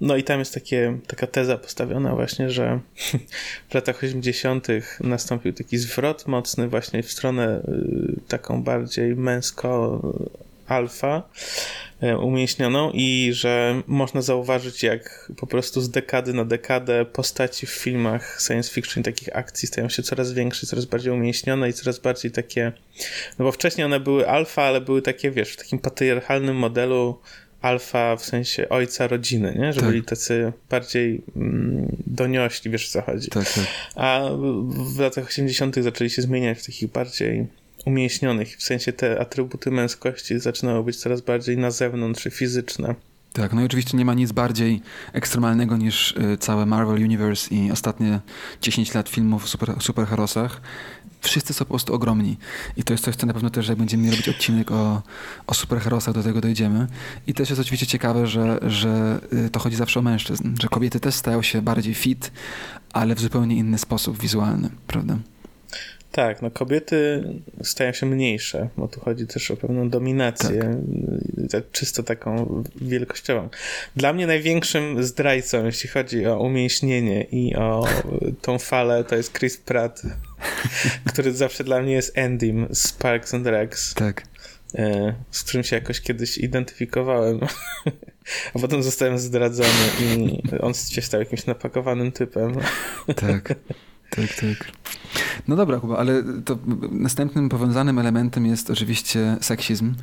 [0.00, 2.80] No i tam jest takie, taka teza postawiona właśnie, że
[3.70, 4.66] w latach 80.
[5.00, 10.00] nastąpił taki zwrot mocny właśnie w stronę y, taką bardziej męsko
[10.68, 11.22] alfa
[12.02, 17.70] y, umieśnioną i że można zauważyć jak po prostu z dekady na dekadę postaci w
[17.70, 22.30] filmach science fiction takich akcji stają się coraz większe, coraz bardziej umieśnione i coraz bardziej
[22.30, 22.72] takie
[23.38, 27.18] no bo wcześniej one były alfa, ale były takie wiesz, w takim patriarchalnym modelu
[27.66, 29.72] alfa w sensie ojca rodziny, nie?
[29.72, 29.88] Że tak.
[29.88, 33.28] byli tacy bardziej mm, doniośli, wiesz o co chodzi.
[33.28, 33.64] Tak, tak.
[33.94, 34.20] A
[34.94, 35.76] w latach 80.
[35.76, 37.46] zaczęli się zmieniać w takich bardziej
[37.84, 42.94] umięśnionych, w sensie te atrybuty męskości zaczynały być coraz bardziej na zewnątrz, fizyczne.
[43.36, 47.70] Tak, no i oczywiście nie ma nic bardziej ekstremalnego niż y, całe Marvel Universe i
[47.70, 48.20] ostatnie
[48.62, 50.60] 10 lat filmów o super, superherosach,
[51.20, 52.36] wszyscy są po prostu ogromni.
[52.76, 55.02] I to jest coś, co na pewno też, jak będziemy robić odcinek o,
[55.46, 56.86] o superherosach, do tego dojdziemy.
[57.26, 61.00] I też jest oczywiście ciekawe, że, że y, to chodzi zawsze o mężczyzn, że kobiety
[61.00, 62.32] też stają się bardziej fit,
[62.92, 65.16] ale w zupełnie inny sposób wizualny, prawda?
[66.12, 67.24] Tak, no kobiety
[67.62, 70.82] stają się mniejsze, bo tu chodzi też o pewną dominację,
[71.52, 71.70] tak.
[71.72, 73.48] czysto taką wielkościową.
[73.96, 77.84] Dla mnie największym zdrajcą, jeśli chodzi o umięśnienie i o
[78.42, 80.02] tą falę, to jest Chris Pratt,
[81.12, 83.94] który zawsze dla mnie jest Endym z Parks and Recs.
[83.94, 84.22] Tak.
[84.74, 87.40] E, z którym się jakoś kiedyś identyfikowałem,
[88.54, 92.54] a potem zostałem zdradzony i on się stał jakimś napakowanym typem.
[93.06, 93.54] Tak.
[94.10, 94.72] Tak, tak.
[95.48, 96.58] No dobra, Kuba, ale to
[96.90, 99.94] następnym powiązanym elementem jest oczywiście seksizm,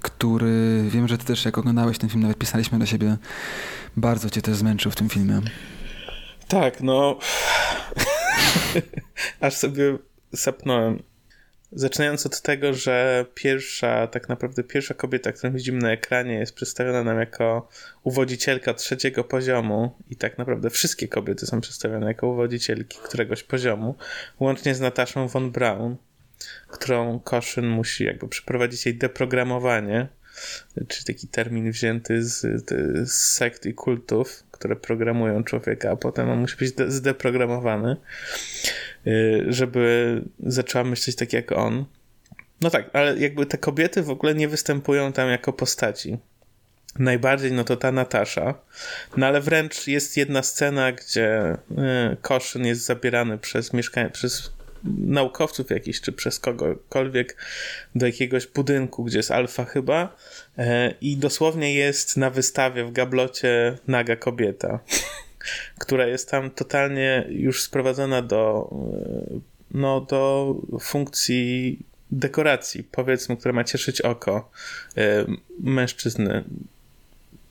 [0.00, 3.16] który wiem, że ty też jak oglądałeś ten film, nawet pisaliśmy do siebie,
[3.96, 5.40] bardzo cię też zmęczył w tym filmie.
[6.48, 7.18] Tak, no.
[9.40, 9.98] Aż sobie
[10.34, 11.02] sapnąłem.
[11.72, 17.04] Zaczynając od tego, że pierwsza, tak naprawdę pierwsza kobieta, którą widzimy na ekranie, jest przedstawiona
[17.04, 17.68] nam jako
[18.02, 23.94] uwodzicielka trzeciego poziomu i tak naprawdę wszystkie kobiety są przedstawione jako uwodzicielki któregoś poziomu,
[24.40, 25.96] łącznie z Nataszą von Braun,
[26.68, 30.08] którą Koszyn musi jakby przeprowadzić jej deprogramowanie,
[30.88, 32.40] czyli taki termin wzięty z,
[33.10, 37.96] z sekt i kultów, które programują człowieka, a potem on musi być zdeprogramowany.
[39.06, 41.84] Y, żeby zaczęła myśleć tak jak on.
[42.60, 46.18] No tak, ale jakby te kobiety w ogóle nie występują tam jako postaci.
[46.98, 48.54] Najbardziej no to ta Natasza.
[49.16, 54.52] No ale wręcz jest jedna scena, gdzie y, Koszyn jest zabierany przez mieszkanie, przez
[54.84, 57.36] naukowców jakiś, czy przez kogokolwiek
[57.94, 60.16] do jakiegoś budynku, gdzie jest alfa chyba
[60.58, 60.62] y,
[61.00, 64.78] i dosłownie jest na wystawie w gablocie naga kobieta.
[65.78, 68.70] która jest tam totalnie już sprowadzona do,
[69.34, 69.40] e,
[69.70, 71.78] no, do funkcji
[72.10, 74.50] dekoracji, powiedzmy, która ma cieszyć oko
[74.96, 75.24] e,
[75.60, 76.44] mężczyzny.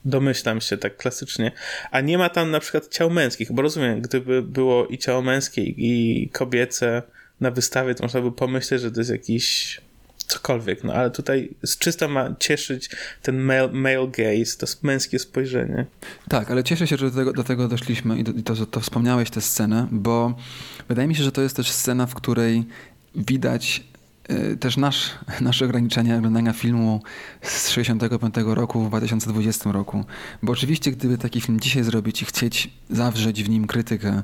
[0.04, 1.52] Domyślam się tak klasycznie.
[1.90, 5.62] A nie ma tam na przykład ciał męskich, bo rozumiem, gdyby było i ciało męskie,
[5.62, 7.02] i kobiece
[7.42, 9.80] na wystawie, to można by pomyśleć, że to jest jakiś
[10.26, 12.90] cokolwiek, no ale tutaj z czysta ma cieszyć
[13.22, 15.86] ten male, male gaze, to męskie spojrzenie.
[16.28, 18.80] Tak, ale cieszę się, że do tego, do tego doszliśmy i, do, i to, to
[18.80, 20.34] wspomniałeś tę scenę, bo
[20.88, 22.64] wydaje mi się, że to jest też scena, w której
[23.14, 23.84] widać
[24.60, 27.02] też nasz, nasze ograniczenia oglądania filmu
[27.42, 30.04] z 65 roku w 2020 roku.
[30.42, 34.22] Bo oczywiście, gdyby taki film dzisiaj zrobić i chcieć zawrzeć w nim krytykę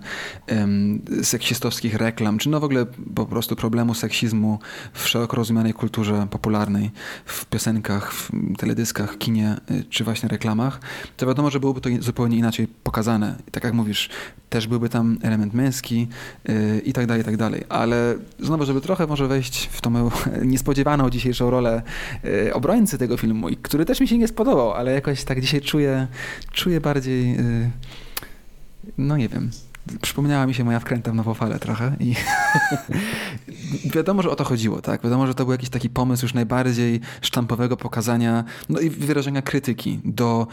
[0.48, 4.58] um, seksistowskich reklam, czy no w ogóle po prostu problemu seksizmu
[4.92, 6.90] w szeroko rozumianej kulturze popularnej,
[7.24, 10.80] w piosenkach, w teledyskach, kinie, y, czy właśnie reklamach,
[11.16, 13.36] to wiadomo, że byłoby to zupełnie inaczej pokazane.
[13.50, 14.08] Tak jak mówisz,
[14.50, 16.08] też byłby tam element męski
[16.48, 17.64] yy, i tak dalej, i tak dalej.
[17.68, 20.10] Ale znowu, żeby trochę może wejść w tą moją
[20.44, 21.82] niespodziewaną dzisiejszą rolę
[22.24, 26.06] yy, obrońcy tego filmu, który też mi się nie spodobał, ale jakoś tak dzisiaj czuję,
[26.52, 27.70] czuję bardziej, yy,
[28.98, 29.50] no nie wiem,
[30.02, 32.14] przypomniała mi się moja wkręta w nową falę trochę i
[33.94, 35.02] wiadomo, że o to chodziło, tak?
[35.02, 40.00] Wiadomo, że to był jakiś taki pomysł już najbardziej sztampowego pokazania, no i wyrażenia krytyki
[40.04, 40.46] do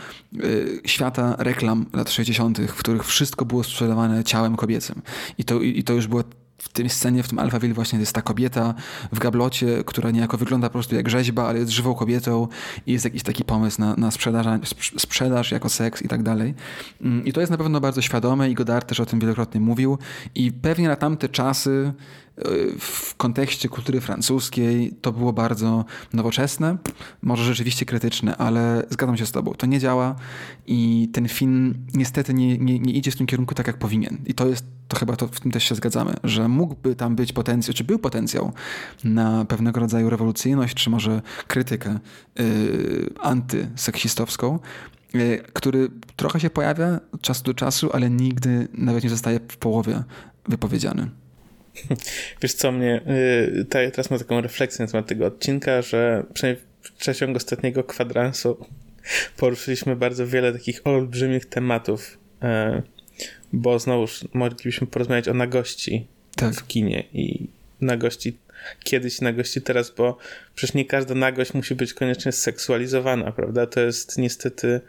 [0.44, 5.02] y, świata reklam lat 60., w których wszystko było sprzedawane ciałem kobiecym.
[5.38, 6.24] I to, i, i to już było
[6.66, 8.74] w tym scenie, w tym Alphaville właśnie jest ta kobieta
[9.12, 12.48] w gablocie, która niejako wygląda po prostu jak rzeźba, ale jest żywą kobietą
[12.88, 14.46] i jest jakiś taki pomysł na, na sprzedaż,
[14.98, 16.54] sprzedaż jako seks i tak dalej.
[17.02, 19.98] Mm, I to jest na pewno bardzo świadome i Godard też o tym wielokrotnie mówił
[20.36, 21.94] i pewnie na tamte czasy
[22.80, 26.78] w kontekście kultury francuskiej to było bardzo nowoczesne,
[27.22, 30.16] może rzeczywiście krytyczne, ale zgadzam się z tobą, to nie działa
[30.68, 34.18] i ten film niestety nie, nie, nie idzie w tym kierunku tak, jak powinien.
[34.26, 37.34] I to jest, to chyba to w tym też się zgadzamy, że mógłby tam być
[37.34, 38.52] potencjał, czy był potencjał
[39.04, 42.00] na pewnego rodzaju rewolucyjność, czy może krytykę
[42.40, 44.60] yy, antyseksistowską,
[45.14, 49.58] yy, który trochę się pojawia od czasu do czasu, ale nigdy nawet nie zostaje w
[49.58, 50.04] połowie
[50.48, 51.10] wypowiedziany.
[52.42, 53.02] Wiesz co, mnie
[53.56, 58.66] yy, teraz mam taką refleksję na temat tego odcinka, że przynajmniej w przeciągu ostatniego kwadransu
[59.38, 62.82] poruszyliśmy bardzo wiele takich olbrzymich tematów, yy,
[63.54, 66.56] bo znowuż moglibyśmy porozmawiać o nagości tak.
[66.56, 67.48] w kinie i
[67.82, 68.38] nagości
[68.84, 70.18] kiedyś nagości teraz, bo
[70.56, 73.68] przecież nie każda nagość musi być koniecznie seksualizowana, prawda?
[73.68, 74.82] To jest niestety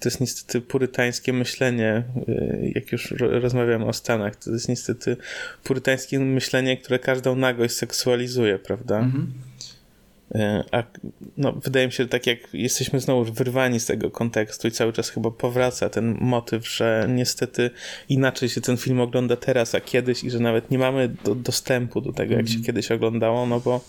[0.00, 5.16] to jest niestety purytańskie myślenie, y, jak już rozmawiamy o Stanach, to jest niestety
[5.64, 8.98] purytańskie myślenie, które każdą nagość seksualizuje, prawda?
[8.98, 9.32] Mhm.
[10.34, 10.38] Y,
[10.72, 10.82] a
[11.36, 14.92] no, wydaje mi się, że tak jak jesteśmy znowu wyrwani z tego kontekstu i cały
[14.92, 17.70] czas chyba powraca ten motyw, że niestety
[18.08, 22.00] inaczej się ten film ogląda teraz, a kiedyś i że nawet nie mamy do, dostępu
[22.00, 22.64] do tego, jak się mhm.
[22.64, 23.80] kiedyś oglądało, no bo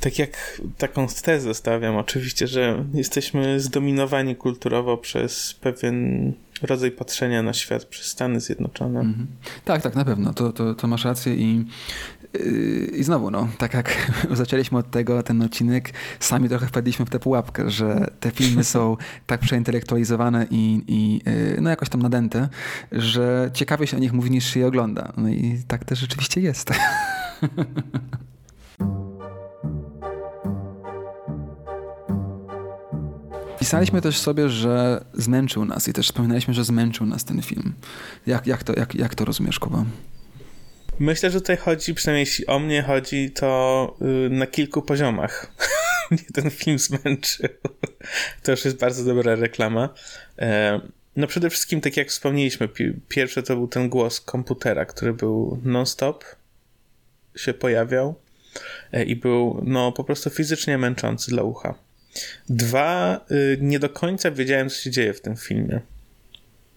[0.00, 6.32] tak jak taką tezę stawiam, oczywiście, że jesteśmy zdominowani kulturowo przez pewien
[6.62, 9.00] rodzaj patrzenia na świat przez Stany Zjednoczone.
[9.00, 9.26] Mm -hmm.
[9.64, 10.34] Tak, tak, na pewno.
[10.34, 11.64] To, to, to masz rację i
[12.34, 17.10] yy, i znowu, no, tak jak zaczęliśmy od tego, ten odcinek, sami trochę wpadliśmy w
[17.10, 18.96] tę pułapkę, że te filmy są
[19.26, 22.48] tak przeintelektualizowane i, i yy, no jakoś tam nadęte,
[22.92, 25.12] że ciekawie się o nich mówi niż się je ogląda.
[25.16, 26.70] No i tak też rzeczywiście jest.
[33.60, 37.74] Pisaliśmy też sobie, że zmęczył nas i też wspominaliśmy, że zmęczył nas ten film.
[38.26, 39.84] Jak, jak, to, jak, jak to rozumiesz, Kuba?
[40.98, 45.52] Myślę, że tutaj chodzi, przynajmniej jeśli o mnie chodzi, to yy, na kilku poziomach.
[46.10, 47.48] mnie ten film zmęczył.
[48.42, 49.88] to już jest bardzo dobra reklama.
[50.38, 50.80] E,
[51.16, 52.68] no przede wszystkim, tak jak wspomnieliśmy,
[53.08, 56.24] pierwsze to był ten głos komputera, który był non-stop,
[57.36, 58.14] się pojawiał
[58.92, 61.74] e, i był no po prostu fizycznie męczący dla ucha.
[62.48, 65.80] Dwa, y, nie do końca wiedziałem, co się dzieje w tym filmie.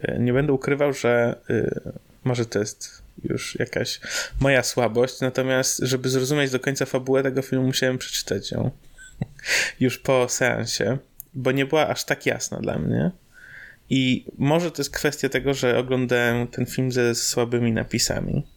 [0.04, 1.82] Y, nie będę ukrywał, że y,
[2.24, 4.00] może to jest już jakaś
[4.40, 8.72] moja słabość, natomiast żeby zrozumieć do końca fabułę tego filmu, musiałem przeczytać ją
[9.80, 10.98] już po seansie,
[11.34, 13.12] bo nie była aż tak jasna dla mnie.
[13.90, 18.48] I może to jest kwestia tego, że oglądałem ten film ze słabymi napisami.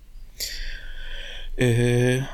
[1.58, 2.24] Yy,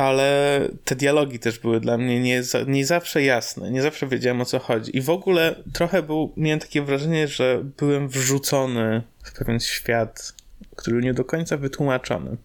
[0.00, 4.44] ale te dialogi też były dla mnie nie, nie zawsze jasne, nie zawsze wiedziałem o
[4.44, 4.96] co chodzi.
[4.96, 10.34] I w ogóle trochę był, miałem takie wrażenie, że byłem wrzucony w pewien świat,
[10.76, 12.36] który nie do końca wytłumaczony.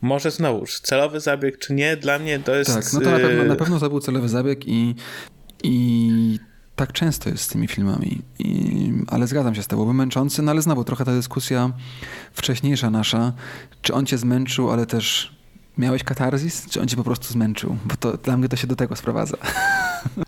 [0.00, 2.74] Może znowuż, celowy zabieg czy nie, dla mnie to jest...
[2.74, 4.94] Tak, no to na pewno, na pewno to był celowy zabieg i,
[5.62, 6.38] i
[6.76, 8.22] tak często jest z tymi filmami.
[8.38, 11.72] I, ale zgadzam się z tobą, był męczący, no ale znowu trochę ta dyskusja
[12.32, 13.32] wcześniejsza nasza,
[13.82, 15.39] czy on cię zmęczył, ale też
[15.78, 17.76] Miałeś katarzis, czy on cię po prostu zmęczył?
[17.84, 19.36] Bo to dla mnie to się do tego sprowadza.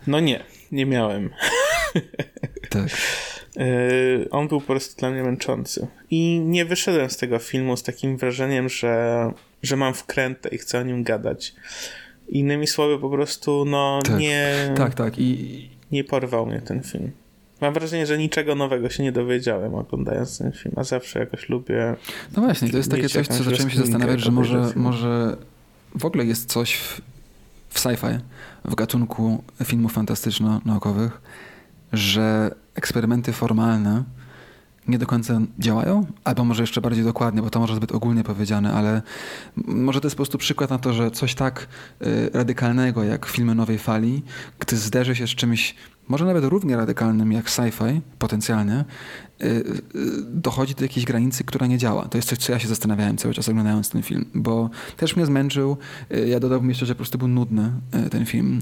[0.07, 1.29] No nie, nie miałem.
[2.69, 2.89] Tak.
[3.55, 5.87] Yy, on był po prostu dla mnie męczący.
[6.11, 9.31] I nie wyszedłem z tego filmu z takim wrażeniem, że,
[9.63, 11.53] że mam wkrętę i chcę o nim gadać.
[12.29, 14.19] Innymi słowy, po prostu, no tak.
[14.19, 14.73] nie.
[14.77, 15.13] Tak, tak.
[15.17, 15.69] I...
[15.91, 17.11] Nie porwał mnie ten film.
[17.63, 21.95] Mam wrażenie, że niczego nowego się nie dowiedziałem oglądając ten film, a zawsze jakoś lubię.
[22.37, 25.37] No właśnie, to jest takie coś, co zacząłem się zastanawiać, że może, może
[25.95, 27.01] w ogóle jest coś w,
[27.69, 28.19] w sci-fi,
[28.65, 31.21] w gatunku filmów fantastyczno-naukowych,
[31.93, 34.03] że eksperymenty formalne
[34.87, 38.73] nie do końca działają, albo może jeszcze bardziej dokładnie, bo to może zbyt ogólnie powiedziane,
[38.73, 39.01] ale
[39.55, 41.67] może to jest po prostu przykład na to, że coś tak
[42.01, 44.23] y, radykalnego jak filmy nowej fali,
[44.59, 45.75] gdy zderzy się z czymś
[46.07, 48.85] może nawet równie radykalnym jak sci-fi, potencjalnie,
[49.43, 49.83] y, y,
[50.25, 52.07] dochodzi do jakiejś granicy, która nie działa.
[52.07, 55.25] To jest coś, co ja się zastanawiałem cały czas oglądając ten film, bo też mnie
[55.25, 55.77] zmęczył.
[56.11, 57.71] Y, ja dodałbym jeszcze, że po prostu był nudny
[58.11, 58.61] ten film.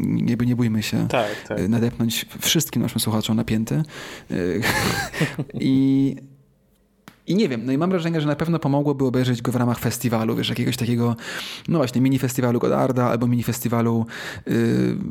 [0.00, 1.68] Nie, nie bójmy się tak, tak.
[1.68, 3.82] nadepnąć wszystkim naszym słuchaczom napięty.
[5.60, 6.16] I
[7.28, 9.78] i nie wiem, no i mam wrażenie, że na pewno pomogłoby obejrzeć go w ramach
[9.78, 11.16] festiwalu, wiesz, jakiegoś takiego,
[11.68, 14.06] no właśnie, mini festiwalu Godarda albo mini festiwalu
[14.46, 14.54] yy,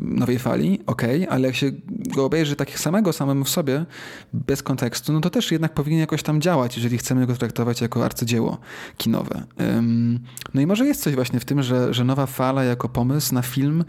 [0.02, 1.72] Nowej Fali, okej, okay, ale jak się
[2.16, 3.86] go obejrzy tak samego, samemu w sobie,
[4.34, 8.06] bez kontekstu, no to też jednak powinien jakoś tam działać, jeżeli chcemy go traktować jako
[8.06, 8.58] arcydzieło
[8.98, 9.44] kinowe.
[9.78, 10.20] Ym,
[10.54, 13.42] no i może jest coś właśnie w tym, że, że Nowa Fala jako pomysł na
[13.42, 13.84] film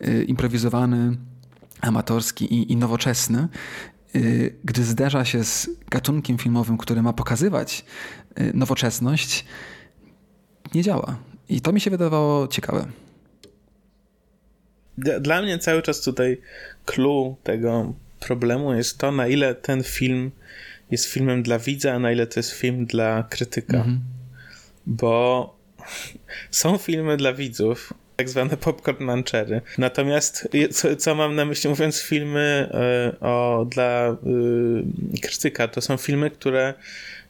[0.00, 1.16] yy, improwizowany,
[1.80, 3.48] amatorski i, i nowoczesny
[4.64, 7.84] gdy zderza się z gatunkiem filmowym, który ma pokazywać
[8.40, 9.44] y, nowoczesność,
[10.74, 11.18] nie działa.
[11.48, 12.86] I to mi się wydawało ciekawe.
[15.20, 16.40] Dla mnie cały czas tutaj
[16.86, 20.30] clue tego problemu jest to, na ile ten film
[20.90, 23.76] jest filmem dla widza, a na ile to jest film dla krytyka.
[23.76, 24.00] Mhm.
[24.86, 25.56] Bo
[26.50, 29.60] są filmy dla widzów, tak zwane popcorn manchery.
[29.78, 32.70] Natomiast co, co, mam na myśli mówiąc filmy
[33.14, 34.16] y, o, dla
[35.14, 36.74] y, krytyka, to są filmy, które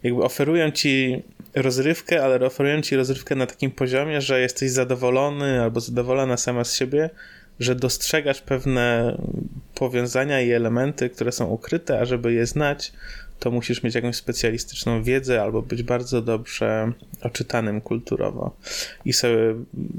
[0.02, 1.22] jakby oferują ci
[1.54, 6.74] rozrywkę, ale oferują ci rozrywkę na takim poziomie, że jesteś zadowolony albo zadowolona sama z
[6.74, 7.10] siebie,
[7.60, 9.16] że dostrzegasz pewne
[9.74, 12.92] powiązania i elementy, które są ukryte, a żeby je znać,
[13.38, 18.56] to musisz mieć jakąś specjalistyczną wiedzę albo być bardzo dobrze oczytanym kulturowo.
[19.04, 19.36] I, sobie,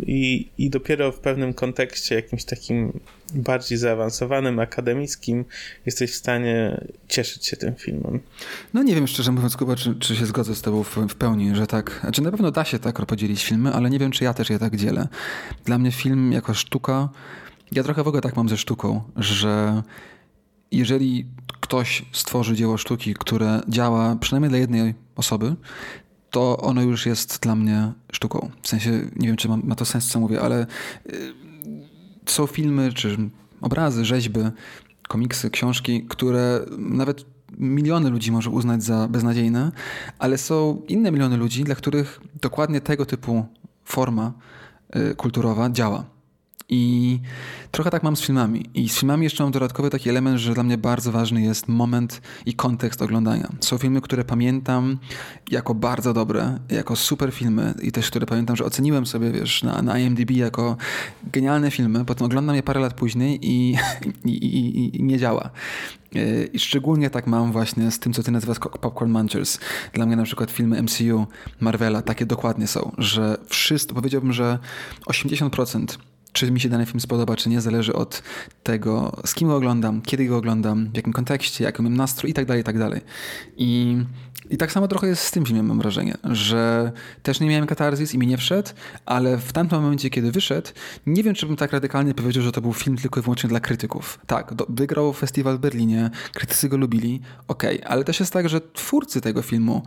[0.02, 3.00] i, i dopiero w pewnym kontekście, jakimś takim
[3.34, 5.46] bardziej zaawansowanym, akademickim,
[5.86, 8.20] jesteś w stanie cieszyć się tym filmem.
[8.74, 11.56] No nie wiem, szczerze mówiąc, Kuba, czy, czy się zgodzę z tobą w, w pełni,
[11.56, 14.34] że tak, znaczy na pewno da się tak podzielić filmy, ale nie wiem, czy ja
[14.34, 15.08] też je tak dzielę.
[15.66, 17.10] Dla mnie film jako sztuka,
[17.72, 19.84] ja trochę w ogóle tak mam ze sztuką, że
[20.78, 21.26] jeżeli
[21.62, 25.56] ktoś stworzy dzieło sztuki, które działa przynajmniej dla jednej osoby,
[26.32, 28.50] to ono już jest dla mnie sztuką.
[28.62, 30.68] W sensie, nie wiem, czy ma, ma to sens, co mówię, ale
[31.10, 31.34] y,
[32.26, 33.18] są filmy, czy
[33.62, 34.40] obrazy, rzeźby,
[35.08, 37.26] komiksy, książki, które nawet
[37.58, 39.72] miliony ludzi może uznać za beznadziejne,
[40.20, 43.46] ale są inne miliony ludzi, dla których dokładnie tego typu
[43.86, 44.34] forma
[44.96, 46.15] y, kulturowa działa.
[46.70, 47.20] I
[47.72, 48.66] trochę tak mam z filmami.
[48.74, 52.22] I z filmami jeszcze mam dodatkowy taki element, że dla mnie bardzo ważny jest moment
[52.46, 53.52] i kontekst oglądania.
[53.60, 54.98] Są filmy, które pamiętam
[55.52, 59.82] jako bardzo dobre, jako super filmy i też które pamiętam, że oceniłem sobie, wiesz, na,
[59.82, 60.78] na IMDb jako
[61.24, 62.06] genialne filmy.
[62.06, 63.78] Potem oglądam je parę lat później i,
[64.26, 65.50] i, i, i nie działa.
[66.54, 69.60] I szczególnie tak mam właśnie z tym, co ty nazywasz Popcorn Munchers.
[69.94, 71.28] Dla mnie na przykład filmy MCU,
[71.60, 74.60] Marvela takie dokładnie są, że wszystko, powiedziałbym, że
[75.08, 75.98] 80%
[76.36, 78.24] czy mi się dany film spodoba, czy nie, zależy od
[78.64, 82.34] tego, z kim go oglądam, kiedy go oglądam, w jakim kontekście, jaki mam nastrój i
[82.34, 83.02] tak dalej, i tak dalej.
[83.58, 83.98] I,
[84.50, 86.92] I tak samo trochę jest z tym filmem, mam wrażenie, że
[87.24, 88.70] też nie miałem katarzis i mi nie wszedł,
[89.06, 90.70] ale w tamtym momencie, kiedy wyszedł,
[91.06, 93.60] nie wiem, czy bym tak radykalnie powiedział, że to był film tylko i wyłącznie dla
[93.60, 94.20] krytyków.
[94.28, 98.50] Tak, do, wygrał festiwal w Berlinie, krytycy go lubili, okej, okay, ale też jest tak,
[98.50, 99.84] że twórcy tego filmu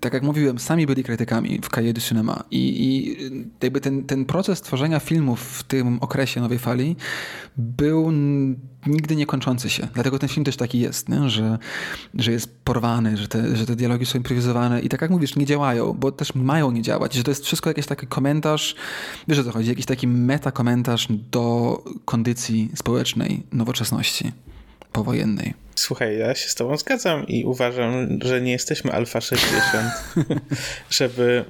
[0.00, 3.16] tak jak mówiłem, sami byli krytykami w Cahiers du Cinema i, i
[3.62, 6.96] jakby ten, ten proces tworzenia filmów w tym okresie nowej fali
[7.56, 8.12] był
[8.86, 9.88] nigdy nie kończący się.
[9.94, 11.30] Dlatego ten film też taki jest, nie?
[11.30, 11.58] Że,
[12.14, 15.46] że jest porwany, że te, że te dialogi są improwizowane i tak jak mówisz, nie
[15.46, 18.74] działają, bo też mają nie działać, że to jest wszystko jakiś taki komentarz,
[19.28, 24.32] wiesz o co chodzi, jakiś taki meta-komentarz do kondycji społecznej nowoczesności
[24.96, 25.54] powojennej.
[25.74, 29.92] Słuchaj, ja się z tobą zgadzam i uważam, że nie jesteśmy alfa 60,
[30.98, 31.44] żeby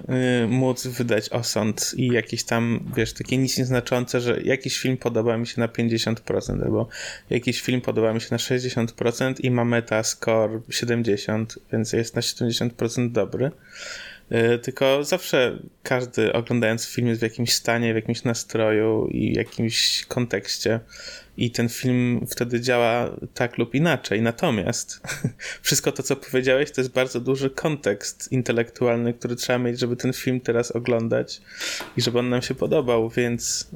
[0.44, 5.36] y, móc wydać osąd i jakieś tam, wiesz, takie nic nieznaczące, że jakiś film podoba
[5.36, 6.88] mi się na 50%, albo
[7.30, 12.22] jakiś film podoba mi się na 60% i ma meta score 70, więc jest na
[12.22, 13.50] 70% dobry.
[14.32, 20.04] Y, tylko zawsze każdy oglądając film jest w jakimś stanie, w jakimś nastroju i jakimś
[20.08, 20.80] kontekście
[21.36, 24.22] i ten film wtedy działa tak lub inaczej.
[24.22, 25.00] Natomiast
[25.62, 30.12] wszystko to, co powiedziałeś, to jest bardzo duży kontekst intelektualny, który trzeba mieć, żeby ten
[30.12, 31.40] film teraz oglądać
[31.96, 33.70] i żeby on nam się podobał, więc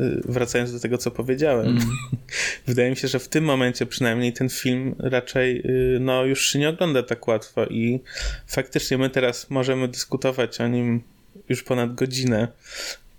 [0.00, 1.82] y, wracając do tego, co powiedziałem, mm.
[2.66, 5.62] wydaje mi się, że w tym momencie przynajmniej ten film raczej
[5.96, 8.00] y, no, już się nie ogląda tak łatwo i
[8.46, 11.02] faktycznie my teraz możemy dyskutować o nim
[11.48, 12.48] już ponad godzinę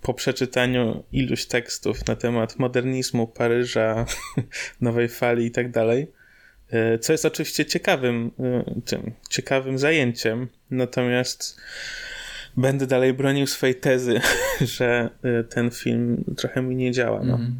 [0.06, 4.06] po przeczytaniu iluś tekstów na temat modernizmu, Paryża,
[4.80, 6.12] nowej fali i tak dalej,
[6.70, 8.30] e, co jest oczywiście ciekawym,
[8.84, 11.60] tym, ciekawym zajęciem, natomiast
[12.56, 14.20] będę dalej bronił swojej tezy,
[14.76, 17.20] że y, ten film trochę mi nie działa.
[17.24, 17.34] No.
[17.34, 17.56] Mm.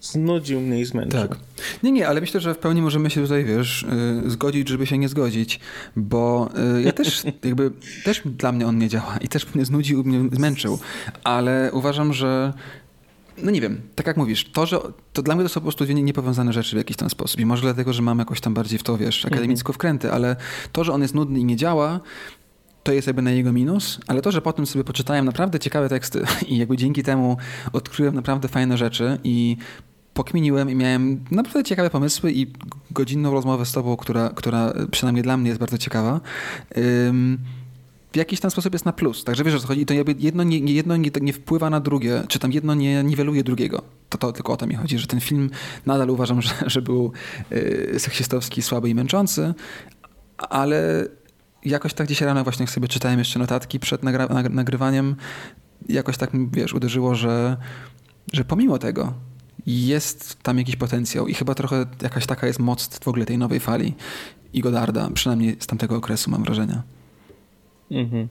[0.00, 1.20] Znudził mnie i zmęczył.
[1.20, 1.38] Tak.
[1.82, 3.86] Nie, nie, ale myślę, że w pełni możemy się tutaj, wiesz,
[4.26, 5.60] y, zgodzić, żeby się nie zgodzić,
[5.96, 7.70] bo y, ja też jakby,
[8.04, 10.78] też dla mnie on nie działa i też mnie znudził, mnie zmęczył,
[11.24, 12.52] ale uważam, że
[13.42, 14.80] no nie wiem, tak jak mówisz, to, że
[15.12, 17.40] to dla mnie to są po prostu dwie niepowiązane rzeczy w jakiś tam sposób.
[17.40, 20.36] I może dlatego, że mam jakoś tam bardziej w to, wiesz, akademicko wkręty, ale
[20.72, 22.00] to, że on jest nudny i nie działa,
[22.88, 26.24] to jest jakby na jego minus, ale to, że potem sobie poczytałem naprawdę ciekawe teksty
[26.48, 27.36] i jakby dzięki temu
[27.72, 29.56] odkryłem naprawdę fajne rzeczy i
[30.14, 32.46] pokminiłem i miałem naprawdę ciekawe pomysły i
[32.90, 36.20] godzinną rozmowę z tobą, która, która przynajmniej dla mnie jest bardzo ciekawa.
[38.12, 39.24] w jakiś tam sposób jest na plus.
[39.24, 39.86] Także wiesz, o co chodzi.
[39.86, 43.44] To jakby jedno, nie, jedno nie, nie, wpływa na drugie, czy tam jedno nie niweluje
[43.44, 43.82] drugiego.
[44.08, 45.50] To, to tylko o to mi chodzi, że ten film
[45.86, 47.12] nadal uważam, że, że był
[47.50, 49.54] yy, seksistowski, słaby i męczący,
[50.38, 51.08] ale
[51.64, 55.16] jakoś tak dzisiaj rano właśnie jak sobie czytałem jeszcze notatki przed nagra- nagrywaniem,
[55.88, 57.56] jakoś tak wiesz, uderzyło, że,
[58.32, 59.12] że pomimo tego
[59.66, 63.60] jest tam jakiś potencjał i chyba trochę jakaś taka jest moc w ogóle tej nowej
[63.60, 63.94] fali
[64.52, 66.82] i Godarda, przynajmniej z tamtego okresu mam wrażenie.
[67.90, 68.28] Mhm.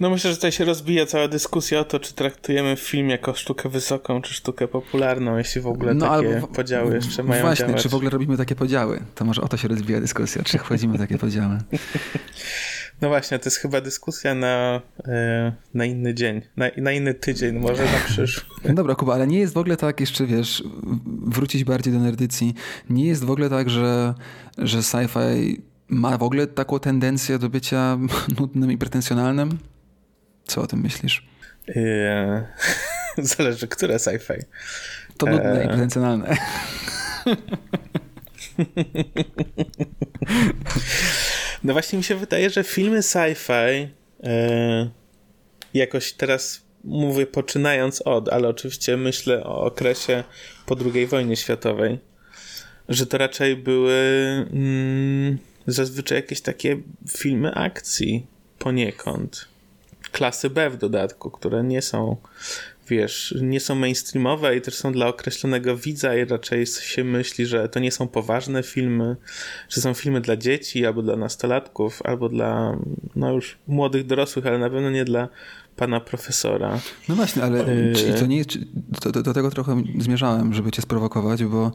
[0.00, 3.68] No myślę, że tutaj się rozbija cała dyskusja o to, czy traktujemy film jako sztukę
[3.68, 7.82] wysoką, czy sztukę popularną, jeśli w ogóle no, takie w, podziały jeszcze mają Właśnie, działać.
[7.82, 9.00] czy w ogóle robimy takie podziały?
[9.14, 11.58] To może o to się rozbija dyskusja, czy wchodzimy takie podziały.
[13.00, 17.58] No właśnie, to jest chyba dyskusja na, e, na inny dzień, na, na inny tydzień,
[17.58, 18.44] może na przyszły.
[18.64, 20.64] No dobra, Kuba, ale nie jest w ogóle tak jeszcze, wiesz,
[21.06, 22.54] wrócić bardziej do nerdycji,
[22.90, 24.14] nie jest w ogóle tak, że,
[24.58, 27.98] że sci-fi ma w ogóle taką tendencję do bycia
[28.40, 29.58] nudnym i pretensjonalnym?
[30.48, 31.26] Co o tym myślisz?
[31.68, 32.42] Eee,
[33.36, 34.42] zależy, które sci-fi.
[35.16, 35.64] To nudne eee.
[35.64, 36.36] i pretensjonalne.
[41.64, 43.88] No właśnie mi się wydaje, że filmy sci-fi
[44.24, 44.90] e,
[45.74, 50.24] jakoś teraz mówię poczynając od, ale oczywiście myślę o okresie
[50.66, 51.98] po II wojnie światowej,
[52.88, 53.94] że to raczej były
[54.52, 56.76] mm, zazwyczaj jakieś takie
[57.08, 58.26] filmy akcji
[58.58, 59.48] poniekąd
[60.12, 62.16] klasy B w dodatku, które nie są,
[62.88, 67.68] wiesz, nie są mainstreamowe i też są dla określonego widza i raczej się myśli, że
[67.68, 69.16] to nie są poważne filmy,
[69.68, 72.78] że są filmy dla dzieci albo dla nastolatków, albo dla,
[73.16, 75.28] no już młodych dorosłych, ale na pewno nie dla
[75.78, 76.80] pana profesora.
[77.08, 78.58] No właśnie, ale czy to nie jest,
[79.02, 81.72] do, do, tego trochę zmierzałem, żeby cię sprowokować, bo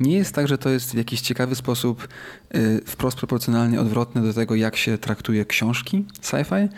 [0.00, 2.08] nie jest tak, że to jest w jakiś ciekawy sposób
[2.54, 6.68] y, wprost proporcjonalnie odwrotny do tego, jak się traktuje książki sci-fi,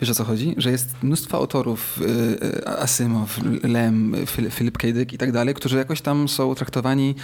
[0.00, 0.54] Wiesz o co chodzi?
[0.56, 4.14] Że jest mnóstwo autorów, y, y, Asymow, Lem,
[4.50, 4.88] Philip K.
[4.92, 7.14] Dick i tak dalej, którzy jakoś tam są traktowani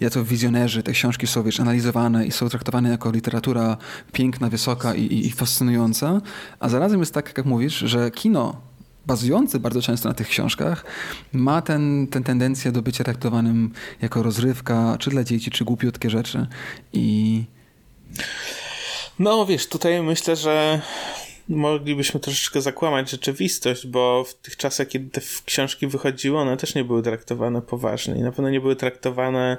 [0.00, 0.82] jako wizjonerzy.
[0.82, 3.76] Te książki są, wiesz, analizowane i są traktowane jako literatura
[4.12, 6.20] piękna, wysoka i, i, i fascynująca.
[6.60, 8.70] A zarazem jest tak, jak mówisz, że kino
[9.06, 10.84] bazujący bardzo często na tych książkach,
[11.32, 13.72] ma ten, ten tendencję do bycia traktowanym
[14.02, 16.46] jako rozrywka, czy dla dzieci, czy głupiutkie rzeczy.
[16.92, 17.44] I...
[19.18, 20.82] No wiesz, tutaj myślę, że
[21.50, 26.84] moglibyśmy troszeczkę zakłamać rzeczywistość, bo w tych czasach, kiedy te książki wychodziły, one też nie
[26.84, 29.56] były traktowane poważnie i na pewno nie były traktowane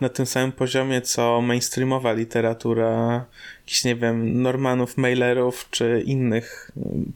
[0.00, 3.24] na tym samym poziomie, co mainstreamowa literatura,
[3.60, 6.70] jakichś, nie wiem, Normanów, Mailerów, czy innych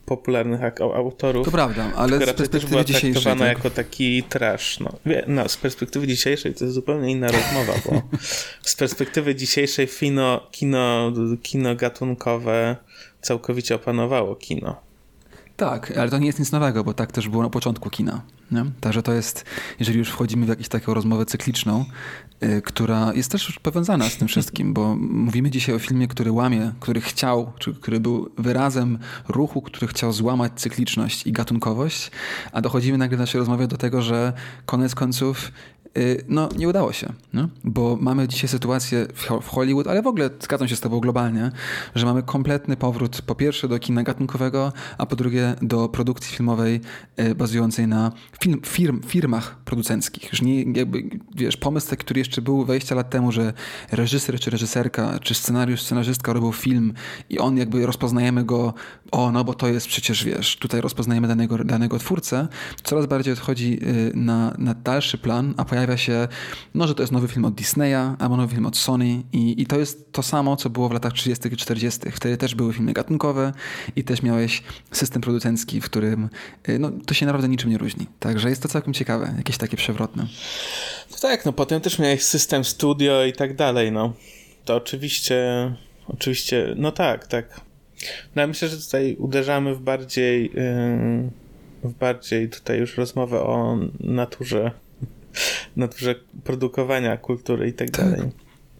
[0.05, 1.45] popularnych autorów.
[1.45, 3.11] To prawda, ale z perspektywy była dzisiejszej.
[3.11, 3.57] traktowana tak?
[3.57, 4.79] jako taki trash.
[4.79, 4.93] No.
[5.27, 8.01] no, z perspektywy dzisiejszej to jest zupełnie inna rozmowa, bo
[8.71, 11.11] z perspektywy dzisiejszej kino, kino,
[11.43, 12.75] kino gatunkowe
[13.27, 14.75] całkowicie opanowało kino.
[15.57, 18.21] Tak, ale to nie jest nic nowego, bo tak też było na początku kina.
[18.51, 18.65] Nie?
[18.81, 19.45] Także to jest,
[19.79, 21.85] jeżeli już wchodzimy w jakąś taką rozmowę cykliczną,
[22.41, 26.73] yy, która jest też powiązana z tym wszystkim, bo mówimy dzisiaj o filmie, który łamie,
[26.79, 32.11] który chciał, czy który był wyrazem ruchu, który chciał złamać cykliczność i gatunkowość,
[32.51, 34.33] a dochodzimy nagle w naszej rozmowie do tego, że
[34.65, 35.51] koniec końców
[36.27, 37.49] no nie udało się, no?
[37.63, 39.07] bo mamy dzisiaj sytuację
[39.41, 41.51] w Hollywood, ale w ogóle zgadzam się z tobą globalnie,
[41.95, 46.81] że mamy kompletny powrót po pierwsze do kina gatunkowego, a po drugie do produkcji filmowej
[47.19, 50.31] y, bazującej na film, firm, firmach producenckich.
[50.31, 51.03] Już nie jakby,
[51.35, 53.53] wiesz, pomysł który jeszcze był 20 lat temu, że
[53.91, 56.93] reżyser czy reżyserka, czy scenariusz, scenarzystka robił film
[57.29, 58.73] i on jakby rozpoznajemy go,
[59.11, 62.47] o no bo to jest przecież, wiesz, tutaj rozpoznajemy danego, danego twórcę,
[62.83, 66.27] coraz bardziej odchodzi y, na, na dalszy plan, a pojawia się,
[66.73, 69.65] no, że to jest nowy film od Disneya, albo nowy film od Sony i, i
[69.65, 72.93] to jest to samo, co było w latach 30 i 40 Wtedy też były filmy
[72.93, 73.53] gatunkowe
[73.95, 76.29] i też miałeś system producencki, w którym
[76.69, 78.05] y, no, to się naprawdę niczym nie różni.
[78.19, 80.27] Także jest to całkiem ciekawe, jakieś takie przewrotne.
[81.11, 84.13] No tak, no potem też miałeś system studio i tak dalej, no.
[84.65, 85.73] To oczywiście,
[86.07, 87.61] oczywiście, no tak, tak.
[88.35, 93.77] No ja myślę, że tutaj uderzamy w bardziej, yy, w bardziej tutaj już rozmowę o
[93.99, 94.71] naturze,
[95.75, 98.05] naturze produkowania kultury i tak, tak.
[98.05, 98.31] dalej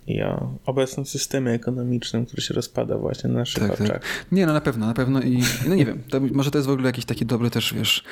[0.07, 3.81] i o obecnym systemie ekonomicznym, który się rozpada właśnie na naszych tak, tak.
[3.81, 4.01] oczach.
[4.01, 4.25] Tak.
[4.31, 6.71] Nie, no na pewno, na pewno i no nie wiem, to, może to jest w
[6.71, 8.03] ogóle jakiś taki dobry też, wiesz,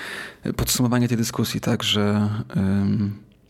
[0.55, 2.29] podsumowanie tej dyskusji, tak, że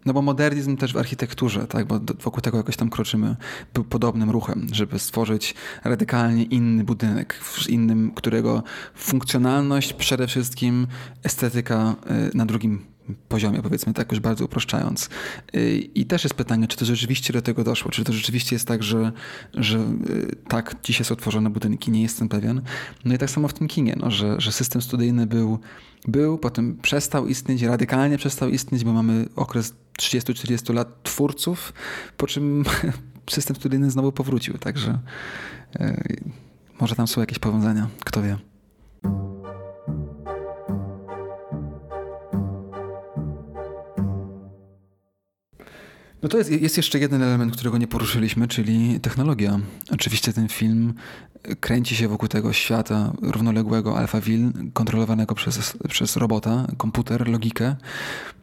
[0.05, 3.35] no bo modernizm też w architekturze, tak, bo wokół tego jakoś tam kroczymy,
[3.73, 7.39] był podobnym ruchem, żeby stworzyć radykalnie inny budynek,
[7.69, 8.63] innym, którego
[8.95, 10.87] funkcjonalność przede wszystkim,
[11.23, 11.95] estetyka
[12.33, 12.94] y, na drugim
[13.29, 15.09] poziomie, powiedzmy tak już bardzo uproszczając.
[15.55, 18.67] Y, I też jest pytanie, czy to rzeczywiście do tego doszło, czy to rzeczywiście jest
[18.67, 19.11] tak, że,
[19.53, 19.79] że
[20.09, 22.61] y, tak dzisiaj są tworzone budynki, nie jestem pewien.
[23.05, 25.59] No i tak samo w tym kinie, no, że, że system studyjny był,
[26.07, 31.73] był, potem przestał istnieć, radykalnie przestał istnieć, bo mamy okres 30-40 lat twórców,
[32.17, 32.63] po czym
[33.29, 34.99] system studyjny znowu powrócił, także
[35.79, 35.95] yy,
[36.79, 38.37] może tam są jakieś powiązania, kto wie.
[46.21, 49.59] No to jest, jest jeszcze jeden element, którego nie poruszyliśmy, czyli technologia.
[49.91, 50.93] Oczywiście ten film
[51.59, 57.75] kręci się wokół tego świata równoległego AlphaVille, kontrolowanego przez, przez robota, komputer, logikę.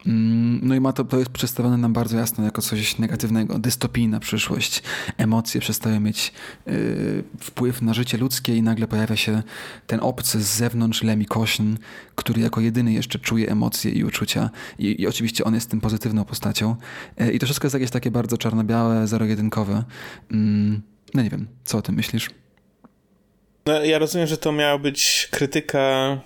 [0.07, 4.21] Mm, no i ma to, to jest przedstawione nam bardzo jasno jako coś negatywnego, dystopijna
[4.21, 4.83] przyszłość.
[5.17, 6.33] Emocje przestają mieć
[6.67, 9.43] yy, wpływ na życie ludzkie i nagle pojawia się
[9.87, 11.77] ten obcy z zewnątrz Lemmy Kośn,
[12.15, 14.51] który jako jedyny jeszcze czuje emocje i uczucia.
[14.79, 16.77] I, i oczywiście on jest tym pozytywną postacią.
[17.19, 19.85] Yy, I to wszystko jest jakieś takie bardzo czarno-białe, zero-jedynkowe.
[20.31, 20.39] Yy,
[21.15, 22.42] no nie wiem, co o tym myślisz?
[23.67, 26.21] No, ja rozumiem, że to miała być krytyka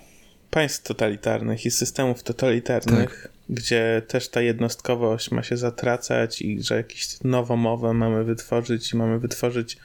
[0.49, 3.31] państw totalitarnych i systemów totalitarnych, tak.
[3.49, 8.97] gdzie też ta jednostkowość ma się zatracać i że jakąś nową mowę mamy wytworzyć i
[8.97, 9.77] mamy wytworzyć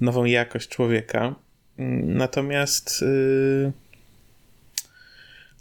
[0.00, 1.34] nową jakość człowieka.
[2.02, 3.72] Natomiast yy...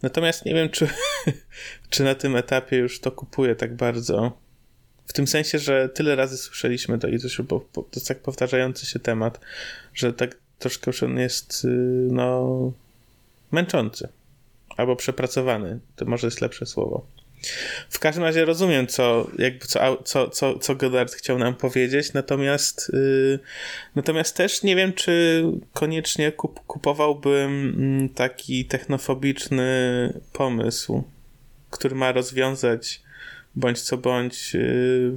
[0.04, 0.88] natomiast nie wiem, czy,
[1.90, 4.38] czy na tym etapie już to kupuję tak bardzo.
[5.08, 9.00] W tym sensie, że tyle razy słyszeliśmy to i to, to jest tak powtarzający się
[9.00, 9.40] temat,
[9.94, 11.68] że tak troszkę on jest y,
[12.12, 12.72] no,
[13.52, 14.10] męczący
[14.78, 15.80] albo przepracowany.
[15.96, 17.06] To może jest lepsze słowo.
[17.90, 22.92] W każdym razie rozumiem, co, jakby co, co, co, co Goddard chciał nam powiedzieć, natomiast,
[22.94, 23.40] yy,
[23.96, 25.44] natomiast też nie wiem, czy
[25.74, 31.04] koniecznie kup, kupowałbym mm, taki technofobiczny pomysł,
[31.70, 33.02] który ma rozwiązać
[33.56, 35.14] bądź co bądź yy,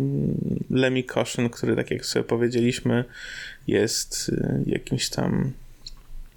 [0.70, 3.04] Lemmy Koszyn, który, tak jak sobie powiedzieliśmy,
[3.70, 5.52] jest y, jakimś tam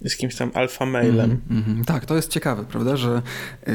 [0.09, 1.41] z kimś tam alfa mailem.
[1.49, 3.21] Mm -hmm, tak, to jest ciekawe, prawda, że
[3.67, 3.73] yy,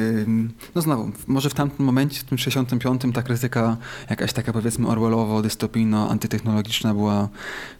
[0.74, 3.76] no znowu, może w tamtym momencie, w tym 65 ta krytyka
[4.10, 7.28] jakaś taka powiedzmy orwellowo, dystopijno, antytechnologiczna była,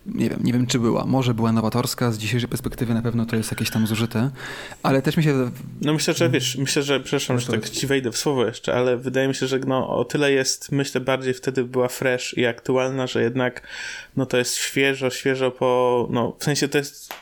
[0.06, 3.36] nie wiem, nie wiem czy była, może była nowatorska, z dzisiejszej perspektywy na pewno to
[3.36, 4.30] jest jakieś tam zużyte,
[4.82, 5.50] ale też mi się...
[5.80, 8.96] No myślę, że wiesz, myślę, że, przepraszam, że tak ci wejdę w słowo jeszcze, ale
[8.96, 13.06] wydaje mi się, że no o tyle jest, myślę, bardziej wtedy była fresh i aktualna,
[13.06, 13.62] że jednak
[14.16, 17.14] no to jest świeżo, świeżo po, no w sensie to jest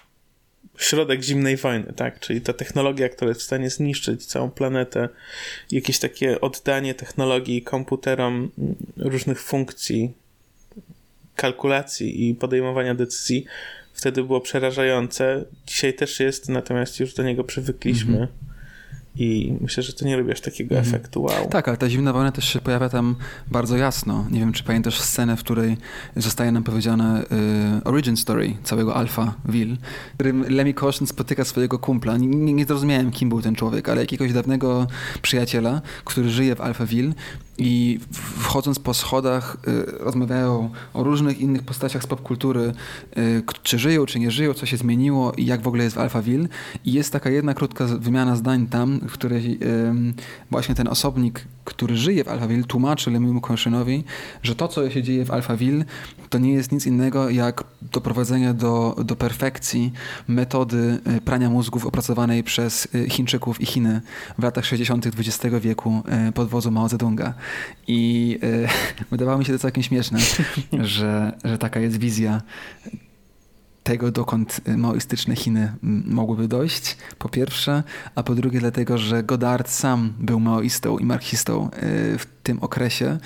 [0.79, 2.21] środek zimnej wojny, tak?
[2.21, 5.09] Czyli ta technologia, która jest w stanie zniszczyć całą planetę,
[5.71, 8.51] jakieś takie oddanie technologii komputerom
[8.97, 10.13] różnych funkcji,
[11.37, 13.45] kalkulacji i podejmowania decyzji,
[13.93, 15.45] wtedy było przerażające.
[15.67, 18.17] Dzisiaj też jest, natomiast już do niego przywykliśmy.
[18.17, 18.56] Mm -hmm.
[19.19, 20.95] I myślę, że to nie robisz takiego mhm.
[20.95, 21.49] efektu wow.
[21.51, 23.17] Tak, ale ta zimna wojna też się pojawia tam
[23.51, 24.27] bardzo jasno.
[24.31, 25.77] Nie wiem, czy pamiętasz scenę, w której
[26.17, 29.77] zostaje nam powiedziane y, origin story całego Alpha Will,
[30.11, 32.17] w którym Lemmy Caution spotyka swojego kumpla.
[32.17, 34.87] Nie, nie, nie zrozumiałem, kim był ten człowiek, ale jakiegoś dawnego
[35.23, 37.13] przyjaciela, który żyje w Alphaville
[37.59, 39.57] i wchodząc po schodach
[40.01, 42.73] rozmawiają o różnych innych postaciach z popkultury,
[43.63, 46.49] czy żyją, czy nie żyją, co się zmieniło i jak w ogóle jest w Alphaville.
[46.85, 49.59] I jest taka jedna krótka wymiana zdań tam, w której
[50.51, 54.05] właśnie ten osobnik, który żyje w Alphaville, tłumaczy Lemiemu Konszynowi,
[54.43, 55.85] że to, co się dzieje w Alphaville,
[56.31, 59.93] to nie jest nic innego jak doprowadzenie do, do perfekcji
[60.29, 64.01] metody prania mózgów opracowanej przez Chińczyków i Chiny
[64.39, 65.07] w latach 60.
[65.07, 66.03] XX wieku
[66.35, 67.35] pod wodzą Mao Zedonga.
[67.89, 68.39] I
[69.11, 70.19] wydawało mi się to całkiem śmieszne,
[70.81, 72.43] że, że taka jest wizja
[73.83, 75.73] tego, dokąd maoistyczne Chiny
[76.07, 77.83] mogłyby dojść, po pierwsze,
[78.15, 81.71] a po drugie dlatego, że Godard sam był maoistą i marxistą
[82.19, 83.19] w tym okresie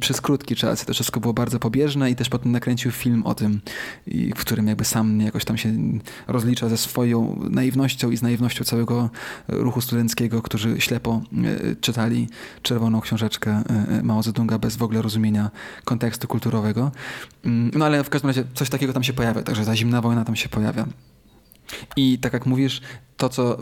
[0.00, 0.84] przez krótki czas.
[0.84, 3.60] To wszystko było bardzo pobieżne i też potem nakręcił film o tym,
[4.36, 5.74] w którym jakby sam jakoś tam się
[6.26, 9.10] rozlicza ze swoją naiwnością i z naiwnością całego
[9.48, 12.28] ruchu studenckiego, którzy ślepo e, czytali
[12.62, 15.50] czerwoną książeczkę e, e, Mao Zedonga bez w ogóle rozumienia
[15.84, 16.90] kontekstu kulturowego.
[17.74, 20.36] No ale w każdym razie coś takiego tam się pojawia, także ta zimna wojna tam
[20.36, 20.86] się pojawia.
[21.96, 22.80] I tak jak mówisz,
[23.16, 23.58] to co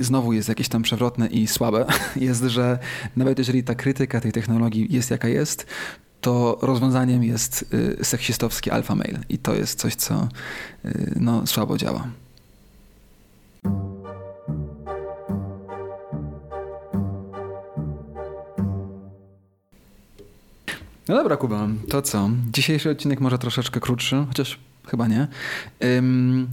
[0.00, 1.86] znowu jest jakieś tam przewrotne i słabe,
[2.16, 2.78] jest, że
[3.16, 5.66] nawet jeżeli ta krytyka tej technologii jest jaka jest,
[6.20, 10.28] to rozwiązaniem jest y, seksistowski alpha mail i to jest coś, co
[10.84, 12.08] y, no, słabo działa.
[21.08, 22.30] No dobra, Kuba, to co?
[22.52, 25.28] Dzisiejszy odcinek może troszeczkę krótszy, chociaż Chyba nie.
[25.80, 26.48] Um...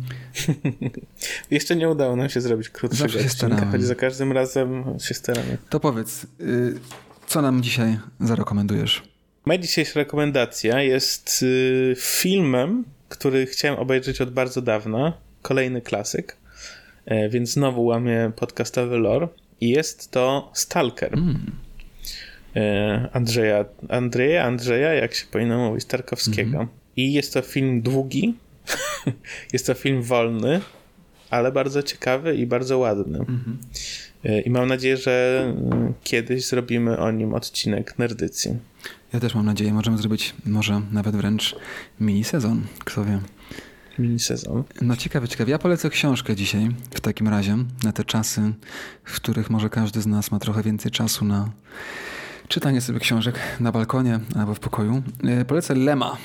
[1.52, 3.72] Jeszcze nie udało nam się zrobić krótszego Zawsze się staramy.
[3.72, 5.58] choć za każdym razem się staramy.
[5.70, 6.80] To powiedz, y,
[7.28, 9.04] co nam dzisiaj zarekomendujesz?
[9.46, 15.14] Moja dzisiejsza rekomendacja jest y, filmem, który chciałem obejrzeć od bardzo dawna.
[15.42, 16.38] Kolejny klasyk.
[17.06, 19.28] E, więc znowu łamię podcastowy lore.
[19.62, 21.14] I jest to Stalker.
[21.14, 21.52] Mm.
[22.56, 26.58] E, Andrzeja, Andrzeja, Andrzeja, jak się powinno mówić, Tarkowskiego.
[26.58, 26.68] Mm.
[26.98, 28.36] I jest to film długi,
[29.54, 30.62] jest to film wolny,
[31.30, 33.20] ale bardzo ciekawy i bardzo ładny.
[33.20, 33.58] Mhm.
[34.46, 35.46] I mam nadzieję, że
[36.04, 38.58] kiedyś zrobimy o nim odcinek nerdycji.
[39.14, 39.74] Ja też mam nadzieję.
[39.74, 41.56] Możemy zrobić może nawet wręcz
[42.00, 42.62] mini sezon.
[42.86, 43.20] Kto wie.
[44.00, 44.64] Mini sezon.
[44.82, 45.52] No ciekawe, ciekawe.
[45.52, 48.54] Ja polecę książkę dzisiaj w takim razie, na te czasy,
[49.04, 51.52] w których może każdy z nas ma trochę więcej czasu na
[52.48, 55.04] czytanie sobie książek na balkonie albo w pokoju.
[55.24, 56.18] E, polecę Lema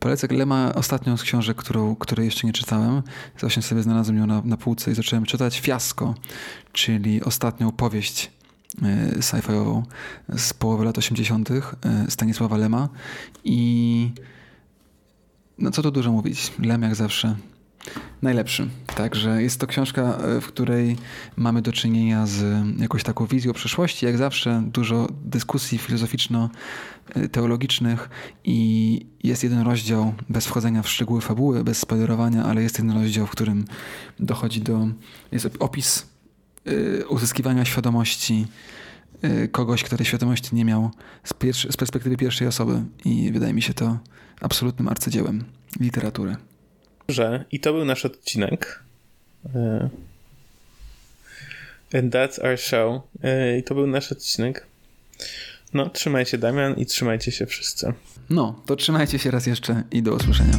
[0.00, 3.02] Polecek Lema ostatnią z książek, którą, której jeszcze nie czytałem.
[3.40, 6.14] Właśnie sobie znalazłem ją na, na półce i zacząłem czytać Fiasko,
[6.72, 8.30] czyli ostatnią powieść
[8.82, 9.82] e, sci-fiową
[10.36, 11.50] z połowy lat 80.
[11.50, 11.60] E,
[12.08, 12.88] Stanisława Lema
[13.44, 14.10] i
[15.58, 16.52] no co tu dużo mówić.
[16.58, 17.36] Lem jak zawsze
[18.22, 18.68] najlepszy.
[18.86, 20.96] Także jest to książka, e, w której
[21.36, 24.06] mamy do czynienia z jakąś taką wizją przyszłości.
[24.06, 28.08] Jak zawsze dużo dyskusji filozoficzno-teologicznych
[28.44, 33.26] i jest jeden rozdział bez wchodzenia w szczegóły fabuły, bez spoilerowania, ale jest jeden rozdział,
[33.26, 33.64] w którym
[34.20, 34.88] dochodzi do...
[35.32, 36.06] jest opis
[36.64, 38.46] e, uzyskiwania świadomości
[39.22, 40.90] e, kogoś, kto tej świadomości nie miał
[41.24, 41.34] z,
[41.72, 43.98] z perspektywy pierwszej osoby i wydaje mi się to
[44.40, 45.44] absolutnym arcydziełem
[45.80, 46.49] literatury.
[47.10, 48.82] Dobrze, i to był nasz odcinek.
[49.54, 49.88] E,
[51.94, 53.02] and that's our show.
[53.22, 54.66] E, I to był nasz odcinek.
[55.74, 57.92] No, trzymaj się Damian i trzymajcie się wszyscy.
[58.30, 60.58] No, to trzymajcie się raz jeszcze i do usłyszenia.